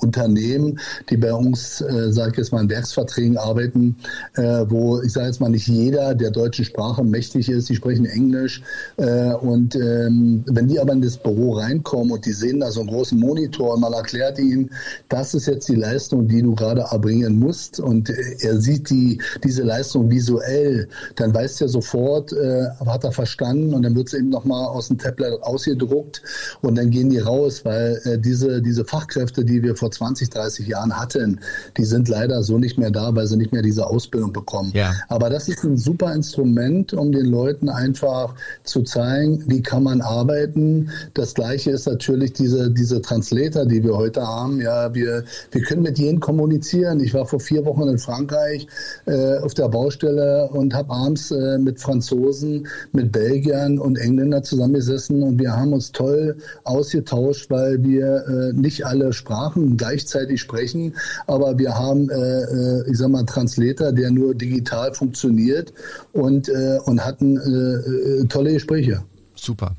Unternehmen, 0.00 0.78
die 1.10 1.16
bei 1.16 1.32
uns, 1.32 1.80
äh, 1.80 2.12
sage 2.12 2.32
ich 2.32 2.38
jetzt 2.38 2.52
mal, 2.52 2.62
in 2.62 2.70
Werksverträgen 2.70 3.36
arbeiten, 3.36 3.96
äh, 4.34 4.64
wo 4.68 5.00
ich 5.02 5.12
sage 5.12 5.26
jetzt 5.26 5.40
mal 5.40 5.48
nicht 5.48 5.66
jeder 5.66 6.14
der 6.14 6.30
deutschen 6.30 6.64
Sprache 6.64 7.02
mächtig 7.02 7.48
ist, 7.48 7.68
die 7.68 7.74
sprechen 7.74 8.06
Englisch 8.06 8.62
äh, 8.98 9.32
und 9.34 9.74
ähm, 9.74 10.44
wenn 10.46 10.68
die 10.68 10.78
aber 10.78 10.92
in 10.92 11.02
das 11.02 11.16
Büro 11.16 11.54
reinkommen 11.54 12.12
und 12.12 12.24
die 12.24 12.32
sehen 12.32 12.60
da 12.60 12.70
so 12.70 12.80
einen 12.80 12.88
großen 12.90 13.18
Monitor 13.18 13.74
und 13.74 13.80
man 13.80 13.92
erklärt 13.92 14.38
ihnen, 14.38 14.70
das 15.08 15.34
ist 15.34 15.46
jetzt 15.46 15.68
die 15.68 15.74
Leistung, 15.74 16.28
die 16.28 16.42
du 16.42 16.54
gerade 16.54 16.82
erbringen 16.82 17.38
musst 17.38 17.80
und 17.80 18.10
äh, 18.10 18.14
er 18.40 18.60
sieht 18.60 18.90
die 18.90 19.20
diese 19.42 19.62
Leistung 19.62 20.08
visuell, 20.08 20.88
dann 21.16 21.34
weiß 21.34 21.60
er 21.62 21.68
sofort, 21.68 22.32
äh, 22.32 22.66
hat 22.86 23.04
er 23.04 23.12
verstanden 23.12 23.74
und 23.74 23.82
dann 23.82 23.96
wird 23.96 24.08
es 24.08 24.14
eben 24.14 24.28
nochmal 24.28 24.66
aus 24.66 24.88
dem 24.88 24.98
Tablet 24.98 25.42
ausgedruckt 25.42 26.22
und 26.60 26.76
dann 26.76 26.90
gehen 26.90 27.10
die 27.10 27.18
raus, 27.18 27.64
weil 27.64 28.00
äh, 28.04 28.18
diese, 28.18 28.62
diese 28.62 28.84
Fachkräfte, 28.84 29.31
die 29.38 29.62
wir 29.62 29.76
vor 29.76 29.90
20, 29.90 30.30
30 30.30 30.66
Jahren 30.66 30.98
hatten, 30.98 31.40
die 31.76 31.84
sind 31.84 32.08
leider 32.08 32.42
so 32.42 32.58
nicht 32.58 32.78
mehr 32.78 32.90
da, 32.90 33.14
weil 33.14 33.26
sie 33.26 33.36
nicht 33.36 33.52
mehr 33.52 33.62
diese 33.62 33.86
Ausbildung 33.86 34.32
bekommen. 34.32 34.72
Ja. 34.74 34.92
Aber 35.08 35.30
das 35.30 35.48
ist 35.48 35.64
ein 35.64 35.76
super 35.76 36.14
Instrument, 36.14 36.92
um 36.92 37.12
den 37.12 37.26
Leuten 37.26 37.68
einfach 37.68 38.34
zu 38.64 38.82
zeigen, 38.82 39.44
wie 39.46 39.62
kann 39.62 39.82
man 39.82 40.00
arbeiten. 40.00 40.90
Das 41.14 41.34
gleiche 41.34 41.70
ist 41.70 41.86
natürlich 41.86 42.32
diese, 42.32 42.70
diese 42.70 43.00
Translator, 43.00 43.66
die 43.66 43.82
wir 43.82 43.96
heute 43.96 44.26
haben. 44.26 44.60
Ja, 44.60 44.94
wir, 44.94 45.24
wir 45.50 45.62
können 45.62 45.82
mit 45.82 45.98
jedem 45.98 46.20
kommunizieren. 46.20 47.00
Ich 47.00 47.14
war 47.14 47.26
vor 47.26 47.40
vier 47.40 47.64
Wochen 47.64 47.88
in 47.88 47.98
Frankreich 47.98 48.66
äh, 49.06 49.38
auf 49.38 49.54
der 49.54 49.68
Baustelle 49.68 50.48
und 50.50 50.74
habe 50.74 50.92
abends 50.92 51.30
äh, 51.30 51.58
mit 51.58 51.80
Franzosen, 51.80 52.66
mit 52.92 53.12
Belgiern 53.12 53.78
und 53.78 53.98
Engländern 53.98 54.44
zusammengesessen 54.44 55.22
und 55.22 55.38
wir 55.38 55.56
haben 55.56 55.72
uns 55.72 55.92
toll 55.92 56.36
ausgetauscht, 56.64 57.50
weil 57.50 57.82
wir 57.82 58.24
äh, 58.26 58.52
nicht 58.52 58.86
alle 58.86 59.12
Sprachen 59.22 59.76
gleichzeitig 59.76 60.40
sprechen, 60.40 60.94
aber 61.26 61.58
wir 61.58 61.78
haben, 61.78 62.10
äh, 62.10 62.14
äh 62.14 62.90
ich 62.90 62.98
sag 62.98 63.10
mal, 63.10 63.24
Translator, 63.24 63.92
der 63.92 64.10
nur 64.10 64.34
digital 64.34 64.92
funktioniert 64.94 65.72
und, 66.12 66.48
äh, 66.48 66.78
und 66.84 67.04
hatten 67.04 67.36
äh, 67.36 68.26
tolle 68.26 68.52
Gespräche. 68.52 69.02
Super. 69.34 69.74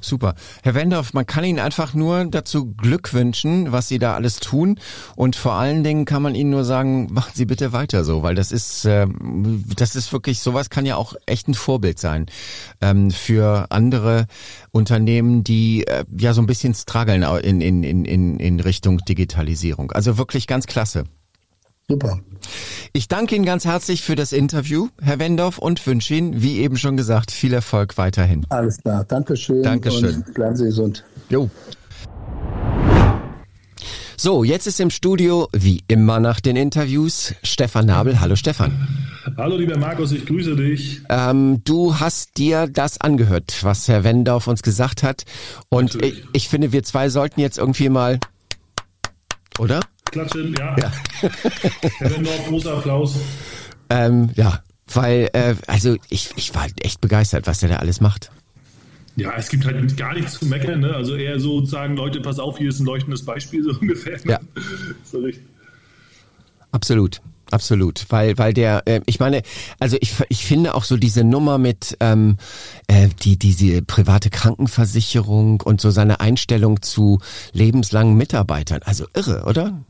Super. 0.00 0.34
Herr 0.62 0.74
Wendorf, 0.74 1.14
man 1.14 1.26
kann 1.26 1.44
Ihnen 1.44 1.58
einfach 1.58 1.94
nur 1.94 2.24
dazu 2.26 2.74
Glück 2.74 3.12
wünschen, 3.14 3.72
was 3.72 3.88
Sie 3.88 3.98
da 3.98 4.14
alles 4.14 4.40
tun. 4.40 4.78
Und 5.14 5.36
vor 5.36 5.54
allen 5.54 5.84
Dingen 5.84 6.04
kann 6.04 6.22
man 6.22 6.34
Ihnen 6.34 6.50
nur 6.50 6.64
sagen, 6.64 7.08
machen 7.12 7.32
Sie 7.34 7.46
bitte 7.46 7.72
weiter 7.72 8.04
so, 8.04 8.22
weil 8.22 8.34
das 8.34 8.52
ist, 8.52 8.84
äh, 8.84 9.06
das 9.76 9.96
ist 9.96 10.12
wirklich, 10.12 10.40
sowas 10.40 10.70
kann 10.70 10.86
ja 10.86 10.96
auch 10.96 11.14
echt 11.26 11.48
ein 11.48 11.54
Vorbild 11.54 11.98
sein 11.98 12.26
ähm, 12.80 13.10
für 13.10 13.66
andere 13.70 14.26
Unternehmen, 14.72 15.44
die 15.44 15.86
äh, 15.86 16.04
ja 16.16 16.32
so 16.32 16.42
ein 16.42 16.46
bisschen 16.46 16.74
strugglen 16.74 17.22
in, 17.22 17.60
in, 17.60 17.82
in, 18.04 18.38
in 18.38 18.60
Richtung 18.60 18.98
Digitalisierung. 18.98 19.92
Also 19.92 20.18
wirklich 20.18 20.46
ganz 20.46 20.66
klasse. 20.66 21.04
Super. 21.88 22.18
Ich 22.92 23.06
danke 23.06 23.36
Ihnen 23.36 23.44
ganz 23.44 23.64
herzlich 23.64 24.02
für 24.02 24.16
das 24.16 24.32
Interview, 24.32 24.88
Herr 25.00 25.20
Wendorf, 25.20 25.58
und 25.58 25.86
wünsche 25.86 26.14
Ihnen, 26.14 26.42
wie 26.42 26.58
eben 26.58 26.76
schon 26.76 26.96
gesagt, 26.96 27.30
viel 27.30 27.52
Erfolg 27.52 27.96
weiterhin. 27.96 28.44
Alles 28.48 28.78
klar. 28.78 29.04
Dankeschön. 29.04 29.62
Dankeschön. 29.62 30.16
Und 30.16 30.34
bleiben 30.34 30.56
Sie 30.56 30.64
gesund. 30.64 31.04
Jo. 31.28 31.48
So, 34.16 34.42
jetzt 34.42 34.66
ist 34.66 34.80
im 34.80 34.90
Studio, 34.90 35.46
wie 35.52 35.84
immer 35.86 36.18
nach 36.18 36.40
den 36.40 36.56
Interviews, 36.56 37.34
Stefan 37.44 37.86
Nabel. 37.86 38.18
Hallo 38.18 38.34
Stefan. 38.34 38.72
Hallo 39.36 39.56
lieber 39.56 39.78
Markus, 39.78 40.10
ich 40.10 40.26
grüße 40.26 40.56
dich. 40.56 41.02
Ähm, 41.08 41.60
du 41.62 42.00
hast 42.00 42.36
dir 42.36 42.66
das 42.66 43.00
angehört, 43.00 43.58
was 43.62 43.86
Herr 43.86 44.02
Wendorf 44.02 44.48
uns 44.48 44.62
gesagt 44.62 45.04
hat. 45.04 45.24
Und 45.68 46.02
ich, 46.02 46.24
ich 46.32 46.48
finde, 46.48 46.72
wir 46.72 46.82
zwei 46.82 47.10
sollten 47.10 47.40
jetzt 47.40 47.58
irgendwie 47.58 47.90
mal, 47.90 48.18
oder? 49.60 49.80
Klatschen, 50.16 50.54
ja. 50.58 50.74
ja. 50.78 50.92
Herr 51.98 52.10
Wendorf, 52.10 52.46
großer 52.48 52.78
Applaus. 52.78 53.16
Ähm, 53.90 54.30
ja, 54.34 54.62
weil, 54.92 55.28
äh, 55.34 55.54
also 55.66 55.96
ich, 56.08 56.30
ich 56.36 56.54
war 56.54 56.66
echt 56.80 57.02
begeistert, 57.02 57.46
was 57.46 57.60
der 57.60 57.68
da 57.68 57.76
alles 57.76 58.00
macht. 58.00 58.30
Ja, 59.16 59.34
es 59.36 59.50
gibt 59.50 59.66
halt 59.66 59.96
gar 59.96 60.14
nichts 60.14 60.38
zu 60.38 60.46
meckern, 60.46 60.80
ne? 60.80 60.94
Also 60.94 61.16
eher 61.16 61.38
so 61.38 61.64
sagen, 61.66 61.96
Leute, 61.96 62.20
pass 62.20 62.38
auf, 62.38 62.56
hier 62.56 62.70
ist 62.70 62.80
ein 62.80 62.86
leuchtendes 62.86 63.24
Beispiel, 63.26 63.62
so 63.62 63.70
ungefähr. 63.80 64.16
Ne? 64.24 64.32
Ja. 64.32 64.40
so 65.04 65.22
Absolut. 66.72 67.20
Absolut, 67.52 68.06
weil 68.08 68.36
weil 68.38 68.52
der, 68.52 68.82
äh, 68.86 69.02
ich 69.06 69.20
meine, 69.20 69.42
also 69.78 69.96
ich 70.00 70.14
ich 70.30 70.44
finde 70.44 70.74
auch 70.74 70.82
so 70.82 70.96
diese 70.96 71.22
Nummer 71.22 71.58
mit 71.58 71.96
ähm, 72.00 72.38
äh, 72.88 73.08
die 73.22 73.38
diese 73.38 73.82
private 73.82 74.30
Krankenversicherung 74.30 75.60
und 75.60 75.80
so 75.80 75.92
seine 75.92 76.18
Einstellung 76.18 76.82
zu 76.82 77.20
lebenslangen 77.52 78.16
Mitarbeitern, 78.16 78.80
also 78.84 79.06
irre, 79.14 79.44
oder? 79.44 79.80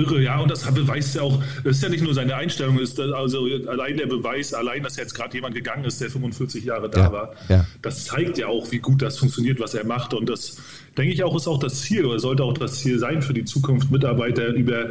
Irre, 0.00 0.22
ja, 0.22 0.38
und 0.38 0.50
das 0.50 0.62
beweist 0.72 1.14
ja 1.14 1.22
auch, 1.22 1.42
das 1.64 1.76
ist 1.76 1.82
ja 1.82 1.88
nicht 1.88 2.02
nur 2.02 2.14
seine 2.14 2.34
Einstellung, 2.34 2.78
ist 2.78 2.98
also 2.98 3.46
allein 3.66 3.96
der 3.96 4.06
Beweis, 4.06 4.54
allein, 4.54 4.82
dass 4.82 4.96
jetzt 4.96 5.14
gerade 5.14 5.34
jemand 5.34 5.54
gegangen 5.54 5.84
ist, 5.84 6.00
der 6.00 6.10
45 6.10 6.64
Jahre 6.64 6.88
da 6.88 7.00
ja, 7.00 7.12
war, 7.12 7.32
ja. 7.48 7.66
das 7.82 8.04
zeigt 8.04 8.38
ja 8.38 8.48
auch, 8.48 8.70
wie 8.70 8.78
gut 8.78 9.02
das 9.02 9.18
funktioniert, 9.18 9.60
was 9.60 9.74
er 9.74 9.84
macht. 9.84 10.14
Und 10.14 10.28
das, 10.28 10.56
denke 10.96 11.12
ich 11.12 11.22
auch, 11.22 11.36
ist 11.36 11.46
auch 11.46 11.58
das 11.58 11.82
Ziel 11.82 12.04
oder 12.04 12.18
sollte 12.18 12.44
auch 12.44 12.56
das 12.56 12.78
Ziel 12.78 12.98
sein 12.98 13.22
für 13.22 13.34
die 13.34 13.44
Zukunft, 13.44 13.90
Mitarbeiter 13.90 14.48
über 14.48 14.90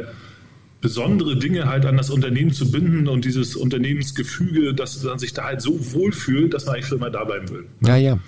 besondere 0.80 1.36
Dinge 1.36 1.66
halt 1.66 1.84
an 1.84 1.96
das 1.96 2.10
Unternehmen 2.10 2.52
zu 2.52 2.70
binden 2.70 3.06
und 3.06 3.24
dieses 3.24 3.54
Unternehmensgefüge, 3.54 4.74
dass 4.74 5.02
man 5.02 5.18
sich 5.18 5.34
da 5.34 5.44
halt 5.44 5.60
so 5.60 5.78
wohlfühlt, 5.92 6.54
dass 6.54 6.66
man 6.66 6.76
eigentlich 6.76 6.86
für 6.86 6.94
immer 6.94 7.10
da 7.10 7.24
bleiben 7.24 7.50
will. 7.50 7.66
Ja, 7.86 7.96
ja. 7.96 8.18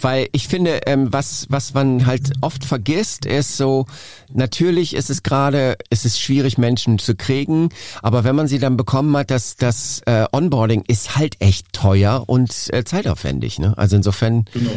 Weil 0.00 0.28
ich 0.32 0.46
finde, 0.46 0.80
ähm, 0.86 1.12
was, 1.12 1.46
was 1.48 1.74
man 1.74 2.06
halt 2.06 2.32
oft 2.42 2.64
vergisst, 2.64 3.26
ist 3.26 3.56
so, 3.56 3.86
natürlich 4.32 4.94
ist 4.94 5.10
es 5.10 5.22
gerade, 5.22 5.76
ist 5.90 6.04
es 6.04 6.18
schwierig, 6.20 6.58
Menschen 6.58 6.98
zu 6.98 7.16
kriegen, 7.16 7.70
aber 8.02 8.22
wenn 8.22 8.36
man 8.36 8.46
sie 8.46 8.58
dann 8.58 8.76
bekommen 8.76 9.16
hat, 9.16 9.30
das, 9.30 9.56
das 9.56 10.02
äh, 10.06 10.26
Onboarding 10.30 10.84
ist 10.86 11.16
halt 11.16 11.36
echt 11.40 11.72
teuer 11.72 12.24
und 12.26 12.52
äh, 12.72 12.84
zeitaufwendig. 12.84 13.58
Ne? 13.58 13.76
Also 13.76 13.96
insofern 13.96 14.44
genau. 14.52 14.70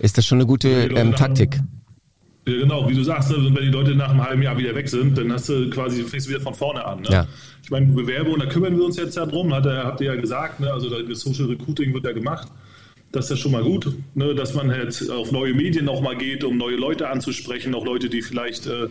ist 0.00 0.18
das 0.18 0.26
schon 0.26 0.38
eine 0.38 0.46
gute 0.46 0.68
ähm, 0.68 1.14
Taktik. 1.14 1.58
Haben, 1.58 1.81
ja, 2.46 2.58
genau, 2.58 2.88
wie 2.88 2.94
du 2.94 3.04
sagst, 3.04 3.30
ne, 3.30 3.36
wenn 3.36 3.64
die 3.64 3.70
Leute 3.70 3.94
nach 3.94 4.10
einem 4.10 4.22
halben 4.22 4.42
Jahr 4.42 4.58
wieder 4.58 4.74
weg 4.74 4.88
sind, 4.88 5.16
dann 5.16 5.32
hast 5.32 5.48
du 5.48 5.70
quasi, 5.70 6.02
fängst 6.02 6.26
du 6.26 6.30
wieder 6.30 6.40
von 6.40 6.54
vorne 6.54 6.84
an. 6.84 7.02
Ne? 7.02 7.08
Ja. 7.10 7.26
Ich 7.62 7.70
meine, 7.70 7.86
Bewerbung, 7.86 8.38
da 8.38 8.46
kümmern 8.46 8.76
wir 8.76 8.84
uns 8.84 8.96
jetzt 8.96 9.16
ja 9.16 9.26
drum, 9.26 9.54
hat 9.54 9.66
er, 9.66 9.84
habt 9.84 10.00
ihr 10.00 10.08
ja 10.08 10.20
gesagt, 10.20 10.58
ne? 10.58 10.72
also 10.72 10.90
das 10.90 11.20
Social 11.20 11.46
Recruiting 11.46 11.94
wird 11.94 12.04
ja 12.04 12.12
gemacht. 12.12 12.48
Das 13.12 13.26
ist 13.26 13.30
ja 13.30 13.36
schon 13.36 13.52
mal 13.52 13.62
gut, 13.62 13.94
ne? 14.14 14.34
dass 14.34 14.54
man 14.54 14.70
jetzt 14.70 15.08
auf 15.10 15.30
neue 15.30 15.54
Medien 15.54 15.84
nochmal 15.84 16.16
geht, 16.16 16.42
um 16.42 16.56
neue 16.56 16.76
Leute 16.76 17.08
anzusprechen, 17.08 17.74
auch 17.74 17.84
Leute, 17.84 18.08
die 18.08 18.22
vielleicht 18.22 18.66
äh, 18.66 18.88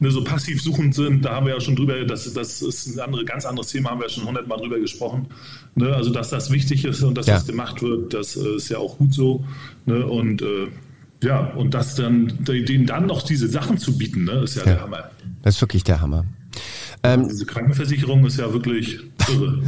ne, 0.00 0.10
so 0.10 0.24
passiv 0.24 0.62
suchend 0.62 0.94
sind. 0.94 1.24
Da 1.24 1.34
haben 1.34 1.46
wir 1.46 1.54
ja 1.54 1.60
schon 1.60 1.76
drüber, 1.76 2.04
das, 2.04 2.32
das 2.32 2.62
ist 2.62 2.86
ein 2.86 3.00
andere, 3.00 3.24
ganz 3.24 3.44
anderes 3.44 3.70
Thema, 3.70 3.90
haben 3.90 4.00
wir 4.00 4.06
ja 4.06 4.10
schon 4.10 4.26
hundertmal 4.26 4.58
drüber 4.58 4.78
gesprochen. 4.78 5.26
Ne? 5.74 5.92
Also, 5.92 6.10
dass 6.10 6.30
das 6.30 6.50
wichtig 6.50 6.84
ist 6.84 7.02
und 7.02 7.18
dass 7.18 7.26
ja. 7.26 7.34
das 7.34 7.46
gemacht 7.46 7.82
wird, 7.82 8.14
das 8.14 8.36
äh, 8.36 8.56
ist 8.56 8.68
ja 8.68 8.78
auch 8.78 8.96
gut 8.96 9.12
so. 9.12 9.44
Ne? 9.86 10.06
Und 10.06 10.40
äh, 10.40 10.68
ja, 11.24 11.40
und 11.54 11.74
das 11.74 11.94
dann, 11.94 12.32
denen 12.44 12.86
dann 12.86 13.06
noch 13.06 13.22
diese 13.22 13.48
Sachen 13.48 13.78
zu 13.78 13.98
bieten, 13.98 14.24
ne, 14.24 14.42
ist 14.44 14.56
ja, 14.56 14.64
ja 14.64 14.72
der 14.72 14.80
Hammer. 14.82 15.10
Das 15.42 15.56
ist 15.56 15.60
wirklich 15.60 15.84
der 15.84 16.00
Hammer. 16.00 16.24
Ähm, 17.02 17.28
diese 17.28 17.44
Krankenversicherung 17.44 18.24
ist 18.24 18.38
ja 18.38 18.50
wirklich 18.52 18.98
irre. 19.28 19.62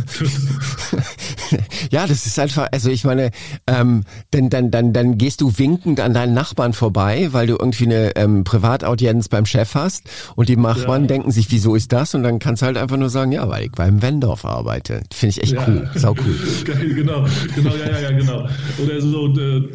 ja, 1.91 2.07
das 2.07 2.25
ist 2.25 2.39
einfach, 2.39 2.69
also 2.73 2.89
ich 2.89 3.05
meine, 3.05 3.31
ähm, 3.67 4.05
dann, 4.31 4.49
dann, 4.49 4.71
dann, 4.71 4.95
dann 4.95 5.19
gehst 5.19 5.43
du 5.43 5.59
winkend 5.59 6.01
an 6.01 6.15
deinen 6.15 6.33
Nachbarn 6.33 6.73
vorbei, 6.73 7.29
weil 7.33 7.47
du 7.47 7.55
irgendwie 7.55 7.85
eine 7.85 8.17
ähm, 8.17 8.45
Privataudienz 8.45 9.29
beim 9.29 9.45
Chef 9.45 9.75
hast 9.75 10.05
und 10.35 10.49
die 10.49 10.57
Nachbarn 10.57 11.03
ja. 11.03 11.09
denken 11.09 11.31
sich, 11.31 11.51
wieso 11.51 11.75
ist 11.75 11.93
das? 11.93 12.15
Und 12.15 12.23
dann 12.23 12.39
kannst 12.39 12.63
du 12.63 12.67
halt 12.67 12.79
einfach 12.79 12.97
nur 12.97 13.11
sagen, 13.11 13.33
ja, 13.33 13.47
weil 13.51 13.67
ich 13.67 13.73
beim 13.73 14.01
Wendorf 14.01 14.47
arbeite. 14.47 15.03
Finde 15.13 15.31
ich 15.31 15.43
echt 15.43 15.53
ja. 15.53 15.65
cool, 15.69 15.91
sau 15.95 16.13
cool. 16.13 16.65
genau, 16.95 17.27
genau, 17.55 17.77
ja, 17.77 17.91
ja, 17.91 18.01
ja, 18.01 18.11
genau. 18.13 18.49
Oder 18.83 19.01
so, 19.03 19.29
äh, 19.39 19.69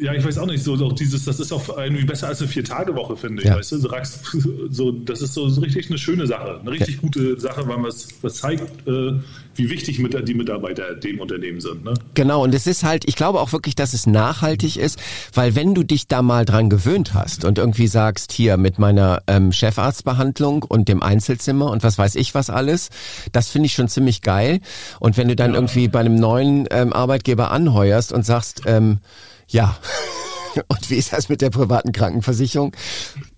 ja, 0.00 0.14
ich 0.14 0.24
weiß 0.24 0.38
auch 0.38 0.46
nicht, 0.46 0.62
so 0.62 0.74
auch 0.74 0.92
dieses, 0.92 1.24
das 1.24 1.40
ist 1.40 1.52
auch 1.52 1.76
irgendwie 1.76 2.04
besser 2.04 2.28
als 2.28 2.40
eine 2.40 2.48
Vier-Tage-Woche, 2.48 3.16
finde 3.16 3.42
ich. 3.42 3.48
Ja. 3.48 3.56
Weißt 3.56 3.72
du, 3.72 3.78
so, 3.78 3.90
so, 4.70 4.92
das 4.92 5.22
ist 5.22 5.34
so, 5.34 5.48
so, 5.48 5.60
richtig 5.60 5.88
eine 5.88 5.98
schöne 5.98 6.26
Sache, 6.26 6.60
eine 6.60 6.70
richtig 6.70 6.96
ja. 6.96 7.00
gute 7.00 7.40
Sache, 7.40 7.66
weil 7.68 7.82
was, 7.82 8.08
was 8.22 8.34
zeigt, 8.36 8.86
äh, 8.86 9.14
wie 9.54 9.70
wichtig 9.70 9.98
mit, 9.98 10.16
die 10.28 10.34
Mitarbeiter 10.34 10.94
dem 10.94 11.20
Unternehmen 11.20 11.60
sind. 11.60 11.84
Ne? 11.84 11.94
Genau, 12.14 12.42
und 12.42 12.54
es 12.54 12.66
ist 12.66 12.84
halt, 12.84 13.08
ich 13.08 13.16
glaube 13.16 13.40
auch 13.40 13.52
wirklich, 13.52 13.74
dass 13.74 13.94
es 13.94 14.06
nachhaltig 14.06 14.76
ist, 14.76 14.98
weil 15.34 15.54
wenn 15.54 15.74
du 15.74 15.82
dich 15.82 16.08
da 16.08 16.22
mal 16.22 16.44
dran 16.44 16.68
gewöhnt 16.68 17.14
hast 17.14 17.44
und 17.44 17.58
irgendwie 17.58 17.86
sagst, 17.86 18.32
hier 18.32 18.56
mit 18.56 18.78
meiner 18.78 19.22
ähm, 19.26 19.52
Chefarztbehandlung 19.52 20.62
und 20.62 20.88
dem 20.88 21.02
Einzelzimmer 21.02 21.70
und 21.70 21.82
was 21.82 21.98
weiß 21.98 22.16
ich 22.16 22.34
was 22.34 22.50
alles, 22.50 22.90
das 23.32 23.48
finde 23.48 23.66
ich 23.66 23.72
schon 23.72 23.88
ziemlich 23.88 24.22
geil. 24.22 24.60
Und 25.00 25.16
wenn 25.16 25.28
du 25.28 25.36
dann 25.36 25.52
ja. 25.52 25.56
irgendwie 25.56 25.88
bei 25.88 26.00
einem 26.00 26.16
neuen 26.16 26.66
ähm, 26.70 26.92
Arbeitgeber 26.92 27.50
anheuerst 27.50 28.12
und 28.12 28.26
sagst, 28.26 28.62
ähm, 28.66 28.98
ja. 29.48 29.76
Und 30.68 30.90
wie 30.90 30.94
ist 30.94 31.12
das 31.12 31.28
mit 31.28 31.42
der 31.42 31.50
privaten 31.50 31.92
Krankenversicherung? 31.92 32.74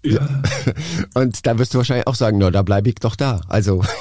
Ja. 0.04 0.26
Und 1.14 1.46
da 1.46 1.58
wirst 1.58 1.74
du 1.74 1.78
wahrscheinlich 1.78 2.06
auch 2.06 2.14
sagen, 2.14 2.38
no, 2.38 2.50
da 2.50 2.62
bleibe 2.62 2.88
ich 2.88 2.96
doch 2.96 3.16
da. 3.16 3.40
Also. 3.48 3.84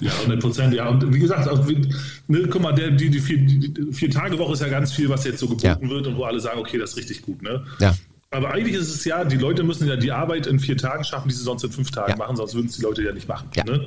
Ja, 0.00 0.10
100 0.10 0.40
Prozent, 0.40 0.74
ja. 0.74 0.88
Und 0.88 1.14
wie 1.14 1.20
gesagt, 1.20 1.48
auch, 1.48 1.64
ne, 1.64 2.48
guck 2.50 2.60
mal, 2.60 2.72
der, 2.72 2.90
die, 2.90 3.08
die, 3.08 3.20
vier, 3.20 3.38
die 3.38 3.92
vier 3.92 4.10
Tage 4.10 4.36
Woche 4.36 4.54
ist 4.54 4.60
ja 4.60 4.68
ganz 4.68 4.92
viel, 4.92 5.08
was 5.08 5.22
jetzt 5.22 5.38
so 5.38 5.46
geboten 5.46 5.64
ja. 5.64 5.80
wird 5.80 6.08
und 6.08 6.16
wo 6.16 6.24
alle 6.24 6.40
sagen, 6.40 6.58
okay, 6.58 6.76
das 6.76 6.90
ist 6.90 6.96
richtig 6.96 7.22
gut, 7.22 7.40
ne? 7.40 7.64
Ja. 7.78 7.94
Aber 8.32 8.50
eigentlich 8.50 8.74
ist 8.74 8.92
es 8.92 9.04
ja, 9.04 9.24
die 9.24 9.36
Leute 9.36 9.62
müssen 9.62 9.86
ja 9.86 9.94
die 9.94 10.10
Arbeit 10.10 10.48
in 10.48 10.58
vier 10.58 10.76
Tagen 10.76 11.04
schaffen, 11.04 11.28
die 11.28 11.34
sie 11.36 11.44
sonst 11.44 11.62
in 11.62 11.70
fünf 11.70 11.92
Tagen 11.92 12.10
ja. 12.10 12.16
machen, 12.16 12.34
sonst 12.34 12.54
würden 12.54 12.66
es 12.66 12.74
die 12.74 12.82
Leute 12.82 13.04
ja 13.04 13.12
nicht 13.12 13.28
machen. 13.28 13.48
Ja. 13.54 13.62
Ne? 13.62 13.86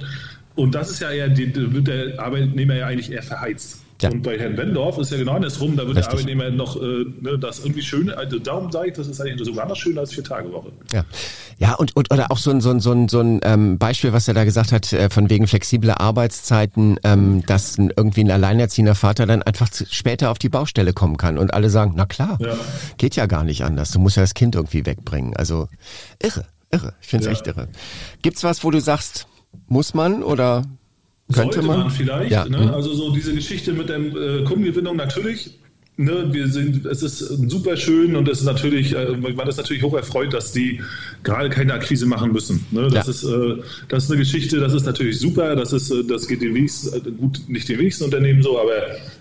Und 0.56 0.74
das 0.74 0.90
ist 0.90 1.02
ja 1.02 1.12
eher, 1.12 1.36
wird 1.36 1.88
der 1.88 2.18
Arbeitnehmer 2.18 2.76
ja 2.76 2.88
eigentlich 2.88 3.12
eher 3.12 3.24
verheizt. 3.24 3.82
Ja. 4.02 4.10
Und 4.10 4.24
bei 4.24 4.38
Herrn 4.38 4.58
Wendorf 4.58 4.98
ist 4.98 5.12
ja 5.12 5.18
genau 5.18 5.34
andersrum, 5.34 5.78
da 5.78 5.88
wird 5.88 5.98
Richtig. 5.98 6.26
der 6.26 6.36
Arbeitnehmer 6.36 6.50
noch 6.50 6.76
äh, 6.76 7.06
ne, 7.22 7.40
das 7.40 7.60
irgendwie 7.60 7.82
schön, 7.82 8.10
also 8.10 8.40
darum 8.40 8.70
sage 8.70 8.90
ich, 8.90 8.94
das 8.94 9.08
ist 9.08 9.22
eigentlich 9.22 9.48
sogar 9.48 9.68
noch 9.68 9.76
schöner 9.76 10.02
als 10.02 10.14
vier 10.14 10.24
Tage 10.24 10.52
Woche. 10.52 10.74
Ja, 10.92 11.06
ja 11.60 11.76
und, 11.76 11.96
und 11.96 12.12
oder 12.12 12.30
auch 12.30 12.38
so 12.38 12.52
ein, 12.52 12.60
so 12.60 12.72
ein, 12.72 12.82
so 12.82 12.92
ein, 12.92 13.08
so 13.08 13.22
ein 13.22 13.40
ähm, 13.44 13.78
Beispiel, 13.78 14.12
was 14.12 14.28
er 14.28 14.34
da 14.34 14.44
gesagt 14.44 14.74
hat, 14.74 14.92
äh, 14.92 15.10
von 15.10 15.30
wegen 15.30 15.48
flexibler 15.48 16.02
Arbeitszeiten, 16.02 17.00
ähm, 17.06 17.46
dass 17.46 17.78
ein, 17.78 17.94
irgendwie 17.96 18.22
ein 18.26 18.32
alleinerziehender 18.32 18.96
Vater 18.96 19.26
dann 19.26 19.42
einfach 19.44 19.70
zu, 19.70 19.86
später 19.90 20.30
auf 20.30 20.40
die 20.40 20.50
Baustelle 20.50 20.92
kommen 20.92 21.16
kann 21.16 21.38
und 21.38 21.54
alle 21.54 21.70
sagen, 21.70 21.94
na 21.96 22.06
klar, 22.06 22.38
ja. 22.42 22.54
geht 22.98 23.16
ja 23.16 23.28
gar 23.28 23.46
nicht 23.46 23.64
anders, 23.64 23.92
du 23.92 24.00
musst 24.00 24.18
ja 24.18 24.24
das 24.24 24.34
Kind 24.34 24.56
irgendwie 24.56 24.86
wegbringen. 24.86 25.38
Also 25.38 25.70
irre, 26.22 26.46
irre, 26.70 26.94
ich 27.00 27.08
finde 27.08 27.24
es 27.24 27.26
ja. 27.28 27.32
echt 27.32 27.48
irre. 27.48 27.70
Gibt's 28.22 28.44
was, 28.44 28.66
wo 28.66 28.72
du 28.72 28.82
sagst, 28.82 29.28
muss 29.68 29.94
man 29.94 30.22
oder 30.22 30.66
könnte 31.34 31.62
man? 31.62 31.80
man? 31.80 31.90
vielleicht. 31.92 32.32
Ja. 32.32 32.46
Ne? 32.48 32.74
Also 32.74 32.94
so 32.94 33.12
diese 33.12 33.34
Geschichte 33.34 33.74
mit 33.74 33.90
der 33.90 34.00
äh, 34.00 34.44
Kundengewinnung 34.44 34.96
natürlich. 34.96 35.52
Ne, 35.98 36.28
wir 36.34 36.50
sind, 36.50 36.86
es 36.86 37.02
ist 37.02 37.20
super 37.20 37.78
schön 37.78 38.18
und 38.18 38.28
es 38.28 38.40
ist 38.42 38.46
natürlich, 38.46 38.94
äh, 38.94 39.16
man 39.16 39.48
ist 39.48 39.56
natürlich 39.56 39.82
hoch 39.82 39.94
erfreut, 39.94 40.34
dass 40.34 40.52
die 40.52 40.82
gerade 41.24 41.50
keine 41.50 41.74
Akquise 41.74 42.06
machen 42.06 42.34
müssen. 42.34 42.66
Ne? 42.72 42.90
Das, 42.90 43.06
ja. 43.06 43.12
ist, 43.12 43.24
äh, 43.24 43.64
das 43.88 44.04
ist 44.04 44.12
eine 44.12 44.20
Geschichte, 44.20 44.60
das 44.60 44.74
ist 44.74 44.86
natürlich 44.86 45.18
super, 45.18 45.56
das 45.56 45.72
ist, 45.72 45.92
äh, 45.92 46.04
das 46.04 46.28
geht 46.28 46.42
den 46.42 46.54
wenigsten, 46.54 46.94
äh, 46.98 47.12
gut, 47.12 47.40
nicht 47.48 47.70
den 47.70 47.80
wenigsten 47.80 48.04
Unternehmen 48.04 48.44
so, 48.44 48.60
aber 48.60 48.74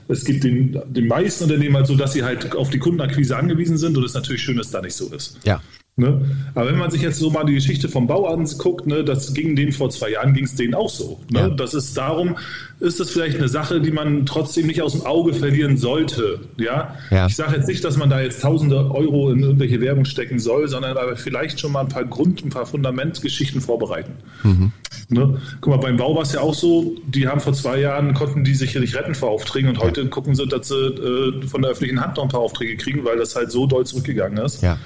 es 0.09 0.25
gibt 0.25 0.43
den, 0.43 0.77
den 0.89 1.07
meisten 1.07 1.45
Unternehmen 1.45 1.77
halt 1.77 1.87
so, 1.87 1.95
dass 1.95 2.13
sie 2.13 2.25
halt 2.25 2.57
auf 2.57 2.71
die 2.71 2.81
Kundenakquise 2.81 3.37
angewiesen 3.37 3.77
sind 3.77 3.97
und 3.97 4.03
es 4.03 4.11
ist 4.11 4.17
natürlich 4.17 4.43
schön, 4.43 4.57
dass 4.57 4.73
da 4.73 4.83
nicht 4.83 4.97
so 4.97 5.07
ist. 5.15 5.39
Ja. 5.45 5.63
Ne? 5.97 6.29
Aber 6.57 6.71
wenn 6.71 6.79
man 6.79 6.91
sich 6.91 7.03
jetzt 7.03 7.21
so 7.21 7.31
mal 7.31 7.45
die 7.45 7.55
Geschichte 7.55 7.89
vom 7.89 8.09
Bau 8.09 8.27
anguckt, 8.27 8.85
ne, 8.85 9.05
das 9.05 9.33
ging 9.33 9.55
denen 9.55 9.71
vor 9.71 9.91
zwei 9.91 10.11
Jahren, 10.11 10.35
ging 10.35 10.45
es 10.45 10.57
denen 10.57 10.75
auch 10.75 10.89
so. 10.89 11.21
Ne? 11.31 11.39
Ja. 11.39 11.49
Das 11.51 11.73
ist 11.73 11.97
darum, 11.97 12.37
ist 12.81 12.99
das 12.99 13.11
vielleicht 13.11 13.39
eine 13.39 13.47
Sache, 13.47 13.81
die 13.81 13.93
man 13.93 14.27
trotzdem 14.27 14.67
nicht 14.67 14.83
aus 14.83 14.91
dem 14.91 15.03
Auge 15.03 15.35
verlieren 15.35 15.77
sollte. 15.77 16.41
Ja? 16.57 16.97
ja. 17.13 17.27
Ich 17.27 17.37
sage 17.37 17.55
jetzt 17.55 17.69
nicht, 17.69 17.85
dass 17.85 17.97
man 17.97 18.11
da 18.11 18.21
jetzt 18.21 18.43
tausende 18.43 18.91
Euro 18.91 19.31
in 19.31 19.41
irgendwelche 19.45 19.81
Werbung 19.81 20.05
stecken 20.05 20.41
soll, 20.41 20.67
sondern 20.67 20.97
aber 20.97 21.15
vielleicht 21.15 21.61
schon 21.61 21.71
mal 21.71 21.83
ein 21.83 21.89
paar 21.89 22.05
Grund-, 22.05 22.45
ein 22.45 22.51
paar 22.51 22.67
Fundamentgeschichten 22.67 23.61
vorbereiten. 23.61 24.15
Mhm. 24.43 24.73
Ne? 25.11 25.41
Guck 25.61 25.77
mal, 25.77 25.81
beim 25.81 25.97
Bau 25.97 26.17
war 26.17 26.23
es 26.23 26.33
ja 26.33 26.41
auch 26.41 26.55
so, 26.55 26.97
die 27.07 27.29
haben 27.29 27.39
vor 27.39 27.53
zwei 27.53 27.79
Jahren, 27.79 28.15
konnten 28.15 28.43
die 28.43 28.57
sich 28.57 28.73
hier 28.73 28.81
nicht 28.81 28.97
retten 28.97 29.15
vor 29.15 29.31
Aufträgen 29.31 29.71
und 29.71 29.79
heute 29.79 30.07
gucken 30.07 30.35
sie, 30.35 30.49
dass 30.49 30.67
sie 30.67 30.75
äh, 30.75 31.47
von 31.47 31.63
der 31.63 31.71
öffentlichen 31.71 32.01
Hand 32.01 32.17
noch 32.17 32.25
ein 32.25 32.31
paar 32.31 32.41
Aufträge 32.41 32.77
kriegen, 32.77 33.05
weil 33.05 33.17
das 33.17 33.37
halt 33.37 33.53
so 33.53 33.69
doll 33.69 33.87
zurückgegangen 33.87 34.45
ist. 34.45 34.61
Ja. 34.61 34.77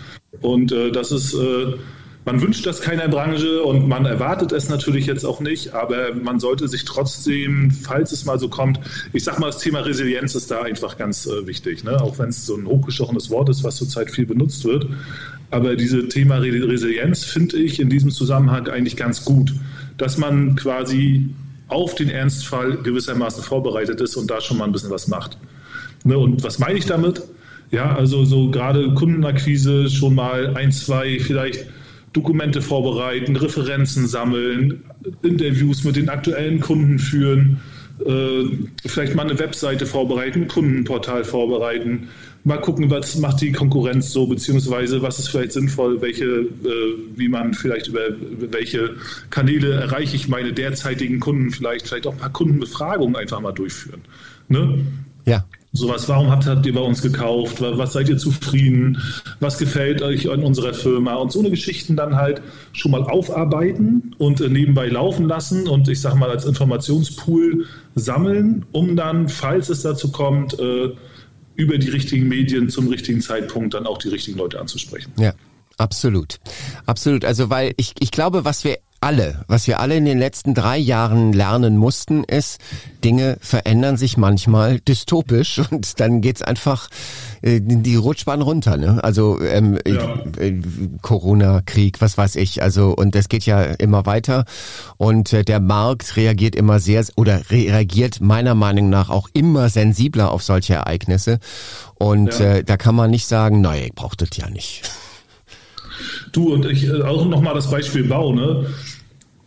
Und 0.40 0.72
äh, 0.72 0.90
das 0.90 1.12
ist, 1.12 1.34
äh, 1.34 1.74
man 2.24 2.42
wünscht 2.42 2.66
das 2.66 2.80
keiner 2.80 3.08
Branche 3.08 3.62
und 3.62 3.88
man 3.88 4.04
erwartet 4.04 4.52
es 4.52 4.68
natürlich 4.68 5.06
jetzt 5.06 5.24
auch 5.24 5.40
nicht, 5.40 5.72
aber 5.72 6.14
man 6.14 6.38
sollte 6.38 6.68
sich 6.68 6.84
trotzdem, 6.84 7.70
falls 7.70 8.12
es 8.12 8.26
mal 8.26 8.38
so 8.38 8.48
kommt, 8.48 8.80
ich 9.12 9.24
sag 9.24 9.38
mal, 9.38 9.46
das 9.46 9.58
Thema 9.58 9.80
Resilienz 9.80 10.34
ist 10.34 10.50
da 10.50 10.62
einfach 10.62 10.98
ganz 10.98 11.26
äh, 11.26 11.46
wichtig, 11.46 11.84
ne? 11.84 12.00
auch 12.00 12.18
wenn 12.18 12.28
es 12.28 12.44
so 12.44 12.56
ein 12.56 12.66
hochgestochenes 12.66 13.30
Wort 13.30 13.48
ist, 13.48 13.64
was 13.64 13.76
zurzeit 13.76 14.10
viel 14.10 14.26
benutzt 14.26 14.64
wird. 14.64 14.86
Aber 15.50 15.76
diese 15.76 16.08
Thema 16.08 16.36
Resilienz 16.36 17.24
finde 17.24 17.56
ich 17.56 17.80
in 17.80 17.88
diesem 17.88 18.10
Zusammenhang 18.10 18.68
eigentlich 18.68 18.96
ganz 18.96 19.24
gut, 19.24 19.54
dass 19.96 20.18
man 20.18 20.56
quasi 20.56 21.30
auf 21.68 21.94
den 21.94 22.10
Ernstfall 22.10 22.76
gewissermaßen 22.82 23.42
vorbereitet 23.42 24.02
ist 24.02 24.16
und 24.16 24.30
da 24.30 24.42
schon 24.42 24.58
mal 24.58 24.64
ein 24.64 24.72
bisschen 24.72 24.90
was 24.90 25.08
macht. 25.08 25.38
Ne? 26.04 26.18
Und 26.18 26.42
was 26.42 26.58
meine 26.58 26.78
ich 26.78 26.84
damit? 26.84 27.22
Ja, 27.70 27.94
also 27.94 28.24
so 28.24 28.50
gerade 28.50 28.94
Kundenakquise 28.94 29.90
schon 29.90 30.14
mal 30.14 30.56
ein, 30.56 30.72
zwei 30.72 31.18
vielleicht 31.20 31.66
Dokumente 32.12 32.62
vorbereiten, 32.62 33.36
Referenzen 33.36 34.06
sammeln, 34.06 34.82
Interviews 35.22 35.84
mit 35.84 35.96
den 35.96 36.08
aktuellen 36.08 36.60
Kunden 36.60 36.98
führen, 36.98 37.60
äh, 38.04 38.44
vielleicht 38.86 39.14
mal 39.14 39.28
eine 39.28 39.38
Webseite 39.38 39.84
vorbereiten, 39.84 40.48
Kundenportal 40.48 41.24
vorbereiten, 41.24 42.08
mal 42.44 42.60
gucken, 42.60 42.90
was 42.90 43.16
macht 43.18 43.40
die 43.40 43.52
Konkurrenz 43.52 44.12
so, 44.12 44.26
beziehungsweise 44.26 45.02
was 45.02 45.18
ist 45.18 45.28
vielleicht 45.28 45.52
sinnvoll, 45.52 46.00
welche, 46.00 46.24
äh, 46.24 46.94
wie 47.16 47.28
man 47.28 47.54
vielleicht 47.54 47.88
über, 47.88 48.08
über 48.08 48.52
welche 48.52 48.94
Kanäle 49.30 49.72
erreiche 49.72 50.16
ich 50.16 50.28
meine 50.28 50.52
derzeitigen 50.52 51.20
Kunden, 51.20 51.50
vielleicht, 51.50 51.88
vielleicht 51.88 52.06
auch 52.06 52.12
ein 52.12 52.18
paar 52.18 52.32
Kundenbefragungen 52.32 53.16
einfach 53.16 53.40
mal 53.40 53.52
durchführen. 53.52 54.00
Ne? 54.48 54.86
Ja. 55.28 55.44
Sowas, 55.72 56.08
warum 56.08 56.30
habt, 56.30 56.46
habt 56.46 56.64
ihr 56.64 56.74
bei 56.74 56.80
uns 56.80 57.02
gekauft? 57.02 57.60
Was 57.60 57.92
seid 57.92 58.08
ihr 58.08 58.16
zufrieden? 58.16 59.02
Was 59.38 59.58
gefällt 59.58 60.00
euch 60.00 60.30
an 60.30 60.42
unserer 60.42 60.72
Firma? 60.72 61.14
Und 61.16 61.30
so 61.30 61.40
eine 61.40 61.50
Geschichten 61.50 61.94
dann 61.94 62.16
halt 62.16 62.40
schon 62.72 62.90
mal 62.90 63.02
aufarbeiten 63.02 64.14
und 64.18 64.40
äh, 64.40 64.48
nebenbei 64.48 64.88
laufen 64.88 65.28
lassen 65.28 65.68
und 65.68 65.86
ich 65.88 66.00
sag 66.00 66.14
mal 66.14 66.30
als 66.30 66.46
Informationspool 66.46 67.66
sammeln, 67.94 68.64
um 68.72 68.96
dann, 68.96 69.28
falls 69.28 69.68
es 69.68 69.82
dazu 69.82 70.10
kommt, 70.10 70.58
äh, 70.58 70.88
über 71.56 71.76
die 71.76 71.90
richtigen 71.90 72.28
Medien 72.28 72.70
zum 72.70 72.88
richtigen 72.88 73.20
Zeitpunkt 73.20 73.74
dann 73.74 73.86
auch 73.86 73.98
die 73.98 74.08
richtigen 74.08 74.38
Leute 74.38 74.60
anzusprechen. 74.60 75.12
Ja. 75.18 75.34
Absolut. 75.78 76.40
Absolut. 76.86 77.24
Also, 77.24 77.50
weil 77.50 77.72
ich, 77.76 77.94
ich 78.00 78.10
glaube, 78.10 78.44
was 78.44 78.64
wir 78.64 78.78
alle, 79.00 79.44
was 79.46 79.66
wir 79.66 79.78
alle 79.80 79.96
in 79.96 80.04
den 80.04 80.18
letzten 80.18 80.54
drei 80.54 80.76
Jahren 80.76 81.32
lernen 81.32 81.76
mussten, 81.76 82.24
ist, 82.24 82.58
Dinge 83.04 83.36
verändern 83.40 83.96
sich 83.96 84.16
manchmal 84.16 84.80
dystopisch 84.80 85.60
und 85.70 86.00
dann 86.00 86.20
geht's 86.20 86.42
einfach 86.42 86.88
äh, 87.42 87.60
die 87.62 87.96
Rutschbahn 87.96 88.42
runter. 88.42 88.76
Ne? 88.76 89.02
Also 89.02 89.40
ähm, 89.40 89.78
ja. 89.86 90.18
äh, 90.38 90.60
Corona, 91.02 91.62
Krieg, 91.64 92.00
was 92.00 92.18
weiß 92.18 92.36
ich. 92.36 92.62
Also 92.62 92.94
und 92.94 93.14
das 93.14 93.28
geht 93.28 93.46
ja 93.46 93.62
immer 93.62 94.06
weiter 94.06 94.44
und 94.96 95.32
äh, 95.32 95.44
der 95.44 95.60
Markt 95.60 96.16
reagiert 96.16 96.56
immer 96.56 96.80
sehr 96.80 97.04
oder 97.14 97.50
reagiert 97.50 98.20
meiner 98.20 98.56
Meinung 98.56 98.90
nach 98.90 99.08
auch 99.10 99.28
immer 99.32 99.68
sensibler 99.68 100.32
auf 100.32 100.42
solche 100.42 100.74
Ereignisse 100.74 101.38
und 101.94 102.36
ja. 102.38 102.56
äh, 102.56 102.64
da 102.64 102.76
kann 102.76 102.96
man 102.96 103.10
nicht 103.10 103.28
sagen, 103.28 103.60
naja, 103.60 103.84
ich 103.84 103.94
brauche 103.94 104.16
das 104.16 104.30
ja 104.36 104.50
nicht. 104.50 104.82
Du 106.32 106.52
und 106.52 106.66
ich 106.66 106.86
äh, 106.86 107.02
auch 107.02 107.26
nochmal 107.26 107.54
das 107.54 107.70
Beispiel 107.70 108.04
Bau, 108.04 108.34
ne? 108.34 108.66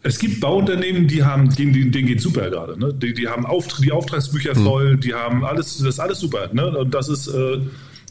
Es 0.03 0.17
gibt 0.17 0.39
Bauunternehmen, 0.39 1.07
die 1.07 1.23
haben, 1.23 1.53
denen, 1.55 1.91
denen 1.91 2.07
geht 2.07 2.21
super 2.21 2.49
gerade. 2.49 2.79
Ne? 2.79 2.91
Die, 2.91 3.13
die 3.13 3.27
haben 3.27 3.45
Auft 3.45 3.83
die 3.83 3.91
Auftragsbücher 3.91 4.55
hm. 4.55 4.63
voll, 4.63 4.97
die 4.97 5.13
haben 5.13 5.45
alles, 5.45 5.77
das 5.77 5.87
ist 5.87 5.99
alles 5.99 6.19
super. 6.19 6.49
Ne? 6.53 6.75
Und 6.75 6.93
das 6.93 7.07
ist, 7.07 7.27
äh, 7.27 7.59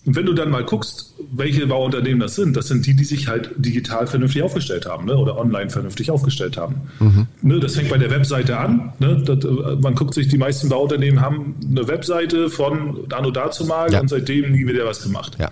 wenn 0.05 0.25
du 0.25 0.33
dann 0.33 0.51
mal 0.51 0.65
guckst, 0.65 1.15
welche 1.33 1.67
Bauunternehmen 1.67 2.21
das 2.21 2.35
sind, 2.37 2.57
das 2.57 2.69
sind 2.69 2.87
die, 2.87 2.95
die 2.95 3.05
sich 3.05 3.29
halt 3.29 3.51
digital 3.57 4.07
vernünftig 4.07 4.43
aufgestellt 4.43 4.87
haben 4.87 5.07
ne? 5.07 5.17
oder 5.17 5.37
online 5.37 5.69
vernünftig 5.69 6.11
aufgestellt 6.11 6.57
haben. 6.57 6.77
Mhm. 7.01 7.27
Ne? 7.43 7.61
Das 7.61 7.75
fängt 7.75 7.91
bei 7.91 7.99
der 7.99 8.11
Webseite 8.11 8.57
an. 8.57 8.93
Ne? 8.99 9.23
Das, 9.25 9.45
äh, 9.45 9.77
man 9.81 9.95
guckt 9.95 10.15
sich, 10.15 10.29
die 10.29 10.39
meisten 10.39 10.69
Bauunternehmen 10.69 11.21
haben 11.21 11.57
eine 11.69 11.87
Webseite 11.89 12.49
von 12.51 13.01
Anno 13.11 13.31
dazu 13.31 13.67
mal 13.67 13.93
ja. 13.93 14.01
und 14.01 14.09
seitdem 14.09 14.53
nie 14.53 14.67
wieder 14.67 14.87
was 14.87 15.03
gemacht. 15.03 15.37
Ja. 15.39 15.51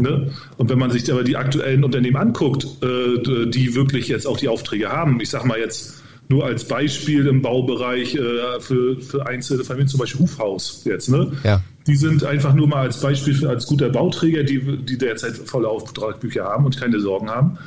Ne? 0.00 0.32
Und 0.56 0.70
wenn 0.70 0.78
man 0.78 0.90
sich 0.90 1.10
aber 1.12 1.24
die 1.24 1.36
aktuellen 1.36 1.84
Unternehmen 1.84 2.16
anguckt, 2.16 2.64
äh, 2.82 3.48
die 3.50 3.74
wirklich 3.74 4.08
jetzt 4.08 4.26
auch 4.26 4.38
die 4.38 4.48
Aufträge 4.48 4.88
haben, 4.88 5.20
ich 5.20 5.30
sage 5.30 5.46
mal 5.46 5.58
jetzt 5.58 6.00
nur 6.30 6.46
als 6.46 6.64
Beispiel 6.64 7.26
im 7.26 7.42
Baubereich 7.42 8.14
äh, 8.14 8.60
für, 8.60 9.00
für 9.00 9.26
einzelne 9.26 9.64
Familien, 9.64 9.88
zum 9.88 9.98
Beispiel 9.98 10.20
Hufhaus 10.20 10.82
jetzt, 10.84 11.08
ne? 11.08 11.32
Ja. 11.42 11.60
Die 11.88 11.96
sind 11.96 12.22
einfach 12.24 12.54
nur 12.54 12.68
mal 12.68 12.82
als 12.82 13.00
Beispiel 13.00 13.34
für, 13.34 13.48
als 13.48 13.66
guter 13.66 13.88
Bauträger, 13.88 14.44
die, 14.44 14.60
die 14.76 14.96
derzeit 14.96 15.36
volle 15.36 15.66
Auftragbücher 15.66 16.44
haben 16.44 16.64
und 16.66 16.78
keine 16.78 17.00
Sorgen 17.00 17.28
haben. 17.28 17.58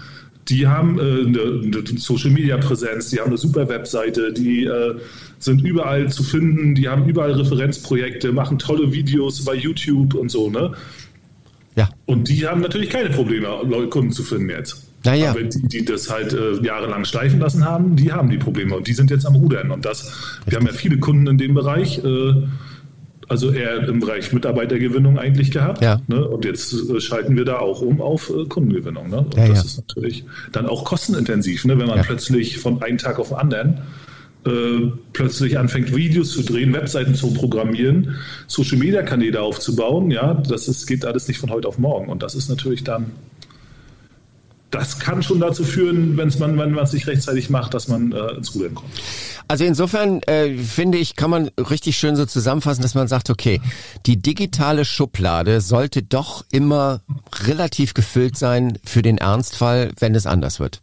Die 0.47 0.65
haben 0.65 0.97
äh, 0.97 1.01
eine, 1.01 1.61
eine 1.61 1.99
Social 1.99 2.31
Media 2.31 2.57
Präsenz, 2.57 3.09
die 3.09 3.19
haben 3.19 3.27
eine 3.27 3.37
super 3.37 3.67
Webseite, 3.67 4.31
die 4.31 4.63
äh, 4.63 4.95
sind 5.39 5.61
überall 5.61 6.09
zu 6.09 6.23
finden, 6.23 6.73
die 6.73 6.87
haben 6.87 7.05
überall 7.05 7.33
Referenzprojekte, 7.33 8.31
machen 8.31 8.59
tolle 8.59 8.93
Videos 8.93 9.43
bei 9.43 9.55
YouTube 9.55 10.13
und 10.13 10.29
so, 10.29 10.49
ne? 10.49 10.71
Und 12.05 12.27
die 12.29 12.47
haben 12.47 12.61
natürlich 12.61 12.89
keine 12.89 13.09
Probleme, 13.09 13.47
Kunden 13.89 14.11
zu 14.11 14.23
finden 14.23 14.49
jetzt. 14.49 14.87
Naja. 15.05 15.31
Aber 15.31 15.43
die, 15.43 15.67
die 15.67 15.85
das 15.85 16.09
halt 16.09 16.33
äh, 16.33 16.63
jahrelang 16.63 17.05
schleifen 17.05 17.39
lassen 17.39 17.65
haben, 17.65 17.95
die 17.95 18.11
haben 18.11 18.29
die 18.29 18.37
Probleme 18.37 18.75
und 18.75 18.87
die 18.87 18.93
sind 18.93 19.11
jetzt 19.11 19.25
am 19.25 19.35
Rudern. 19.35 19.71
Und 19.71 19.85
das, 19.85 20.05
Richtig. 20.05 20.51
wir 20.51 20.57
haben 20.57 20.65
ja 20.67 20.73
viele 20.73 20.97
Kunden 20.97 21.27
in 21.27 21.37
dem 21.37 21.53
Bereich, 21.53 22.03
äh, 22.03 22.33
also 23.27 23.51
eher 23.51 23.87
im 23.87 23.99
Bereich 23.99 24.31
Mitarbeitergewinnung 24.31 25.19
eigentlich 25.19 25.51
gehabt. 25.51 25.81
Ja. 25.81 25.99
Ne? 26.07 26.25
Und 26.25 26.45
jetzt 26.45 26.73
äh, 26.73 27.01
schalten 27.01 27.35
wir 27.35 27.43
da 27.43 27.59
auch 27.59 27.81
um 27.81 28.01
auf 28.01 28.29
äh, 28.29 28.45
Kundengewinnung. 28.45 29.09
Ne? 29.09 29.19
Und 29.19 29.35
ja, 29.35 29.47
das 29.47 29.59
ja. 29.59 29.65
ist 29.65 29.77
natürlich 29.77 30.25
dann 30.51 30.67
auch 30.67 30.85
kostenintensiv, 30.85 31.65
ne? 31.65 31.77
wenn 31.77 31.87
man 31.87 32.01
plötzlich 32.01 32.57
von 32.59 32.81
einem 32.81 32.97
Tag 32.97 33.19
auf 33.19 33.29
den 33.29 33.37
anderen 33.37 33.81
äh, 34.45 34.91
plötzlich 35.13 35.57
anfängt, 35.57 35.95
Videos 35.95 36.31
zu 36.31 36.43
drehen, 36.43 36.73
Webseiten 36.73 37.15
zu 37.15 37.33
programmieren, 37.33 38.15
Social 38.47 38.77
Media 38.77 39.01
Kanäle 39.01 39.41
aufzubauen, 39.41 40.11
ja, 40.11 40.33
das 40.33 40.67
ist, 40.67 40.85
geht 40.85 41.05
alles 41.05 41.27
nicht 41.27 41.39
von 41.39 41.49
heute 41.49 41.67
auf 41.67 41.77
morgen. 41.77 42.09
Und 42.09 42.23
das 42.23 42.35
ist 42.35 42.49
natürlich 42.49 42.83
dann, 42.83 43.11
das 44.69 44.99
kann 44.99 45.23
schon 45.23 45.39
dazu 45.39 45.63
führen, 45.63 46.17
wenn's 46.17 46.39
man, 46.39 46.57
wenn 46.57 46.71
man 46.71 46.83
es 46.83 46.93
nicht 46.93 47.07
rechtzeitig 47.07 47.49
macht, 47.49 47.73
dass 47.73 47.87
man 47.87 48.11
äh, 48.11 48.31
ins 48.35 48.53
Rudern 48.53 48.75
kommt. 48.75 48.91
Also 49.47 49.65
insofern 49.65 50.21
äh, 50.23 50.57
finde 50.57 50.97
ich, 50.97 51.15
kann 51.15 51.29
man 51.29 51.49
richtig 51.57 51.97
schön 51.97 52.15
so 52.15 52.25
zusammenfassen, 52.25 52.81
dass 52.81 52.95
man 52.95 53.07
sagt, 53.07 53.29
okay, 53.29 53.61
die 54.05 54.21
digitale 54.21 54.85
Schublade 54.85 55.61
sollte 55.61 56.03
doch 56.03 56.45
immer 56.51 57.01
relativ 57.45 57.93
gefüllt 57.93 58.37
sein 58.37 58.77
für 58.83 59.01
den 59.01 59.17
Ernstfall, 59.17 59.91
wenn 59.99 60.15
es 60.15 60.25
anders 60.25 60.59
wird. 60.59 60.81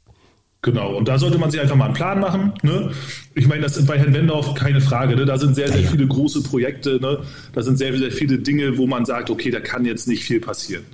Genau, 0.63 0.95
und 0.95 1.09
da 1.09 1.19
sollte 1.19 1.39
man 1.39 1.51
sich 1.51 1.59
einfach 1.59 1.77
mal 1.77 1.87
einen 1.87 1.95
Plan 1.95 2.21
machen. 2.21 2.53
Ne? 2.63 2.91
Ich 3.35 3.49
meine, 3.49 3.63
das 3.63 3.79
ist 3.79 3.87
bei 3.87 3.99
Herrn 3.99 4.13
Wendorf 4.13 4.55
keine 4.55 4.83
Frage. 4.83 5.17
Ne? 5.17 5.25
Da 5.25 5.39
sind 5.39 5.55
sehr, 5.55 5.73
sehr 5.73 5.89
viele 5.89 6.07
große 6.07 6.43
Projekte. 6.43 7.01
Ne? 7.01 7.21
Da 7.55 7.63
sind 7.63 7.79
sehr, 7.79 7.97
sehr 7.97 8.13
viele 8.13 8.39
Dinge, 8.39 8.77
wo 8.77 8.87
man 8.87 9.07
sagt, 9.07 9.31
okay, 9.31 9.51
da 9.51 9.61
kann 9.61 9.87
jetzt 9.87 10.07
nicht 10.07 10.23
viel 10.23 10.41
passieren. 10.41 10.85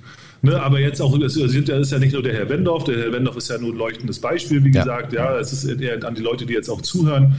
Ne, 0.43 0.61
aber 0.61 0.79
jetzt 0.79 1.01
auch, 1.01 1.19
es 1.19 1.35
ist 1.35 1.91
ja 1.91 1.99
nicht 1.99 2.13
nur 2.13 2.21
der 2.21 2.33
Herr 2.33 2.47
Wendorf, 2.47 2.83
der 2.83 2.97
Herr 2.97 3.11
Wendorf 3.11 3.37
ist 3.37 3.49
ja 3.49 3.57
nur 3.57 3.73
ein 3.73 3.77
leuchtendes 3.77 4.19
Beispiel, 4.19 4.63
wie 4.63 4.71
ja. 4.71 4.83
gesagt, 4.83 5.11
ja, 5.11 5.35
es 5.39 5.51
ist 5.51 5.81
eher 5.81 6.03
an 6.05 6.13
die 6.13 6.21
Leute, 6.21 6.45
die 6.45 6.53
jetzt 6.53 6.69
auch 6.69 6.81
zuhören. 6.81 7.35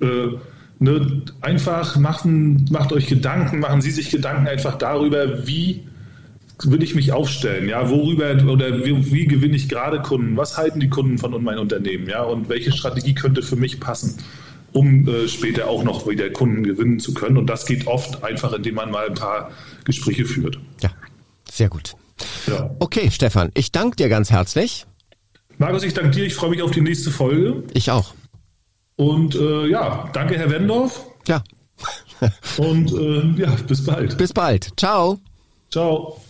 Äh, 0.00 0.36
ne, 0.80 1.22
einfach 1.40 1.96
machen, 1.96 2.66
macht 2.70 2.92
euch 2.92 3.06
Gedanken, 3.06 3.60
machen 3.60 3.80
Sie 3.80 3.92
sich 3.92 4.10
Gedanken 4.10 4.48
einfach 4.48 4.76
darüber, 4.78 5.46
wie 5.46 5.84
will 6.68 6.82
ich 6.82 6.94
mich 6.94 7.12
aufstellen, 7.12 7.68
ja, 7.68 7.88
worüber 7.88 8.32
oder 8.50 8.84
wie, 8.84 9.12
wie 9.12 9.26
gewinne 9.26 9.56
ich 9.56 9.68
gerade 9.68 10.00
Kunden, 10.00 10.36
was 10.36 10.56
halten 10.56 10.80
die 10.80 10.88
Kunden 10.88 11.18
von 11.18 11.30
meinem 11.42 11.60
Unternehmen, 11.60 12.08
ja, 12.08 12.22
und 12.22 12.48
welche 12.48 12.72
Strategie 12.72 13.14
könnte 13.14 13.42
für 13.42 13.56
mich 13.56 13.80
passen 13.80 14.18
um 14.72 15.08
äh, 15.08 15.28
später 15.28 15.68
auch 15.68 15.82
noch 15.82 16.06
wieder 16.06 16.30
Kunden 16.30 16.62
gewinnen 16.62 17.00
zu 17.00 17.14
können. 17.14 17.36
Und 17.36 17.46
das 17.46 17.66
geht 17.66 17.86
oft 17.86 18.22
einfach, 18.22 18.52
indem 18.52 18.76
man 18.76 18.90
mal 18.90 19.06
ein 19.06 19.14
paar 19.14 19.50
Gespräche 19.84 20.24
führt. 20.24 20.58
Ja, 20.80 20.90
sehr 21.50 21.68
gut. 21.68 21.94
Ja. 22.46 22.70
Okay, 22.78 23.10
Stefan, 23.10 23.50
ich 23.54 23.72
danke 23.72 23.96
dir 23.96 24.08
ganz 24.08 24.30
herzlich. 24.30 24.86
Markus, 25.58 25.82
ich 25.82 25.94
danke 25.94 26.10
dir. 26.10 26.24
Ich 26.24 26.34
freue 26.34 26.50
mich 26.50 26.62
auf 26.62 26.70
die 26.70 26.80
nächste 26.80 27.10
Folge. 27.10 27.64
Ich 27.74 27.90
auch. 27.90 28.14
Und 28.96 29.34
äh, 29.34 29.66
ja, 29.66 30.08
danke, 30.12 30.36
Herr 30.36 30.50
Wendorf. 30.50 31.06
Ja. 31.26 31.42
Und 32.58 32.92
äh, 32.92 33.42
ja, 33.42 33.56
bis 33.66 33.84
bald. 33.84 34.16
Bis 34.18 34.32
bald. 34.32 34.70
Ciao. 34.76 35.18
Ciao. 35.70 36.20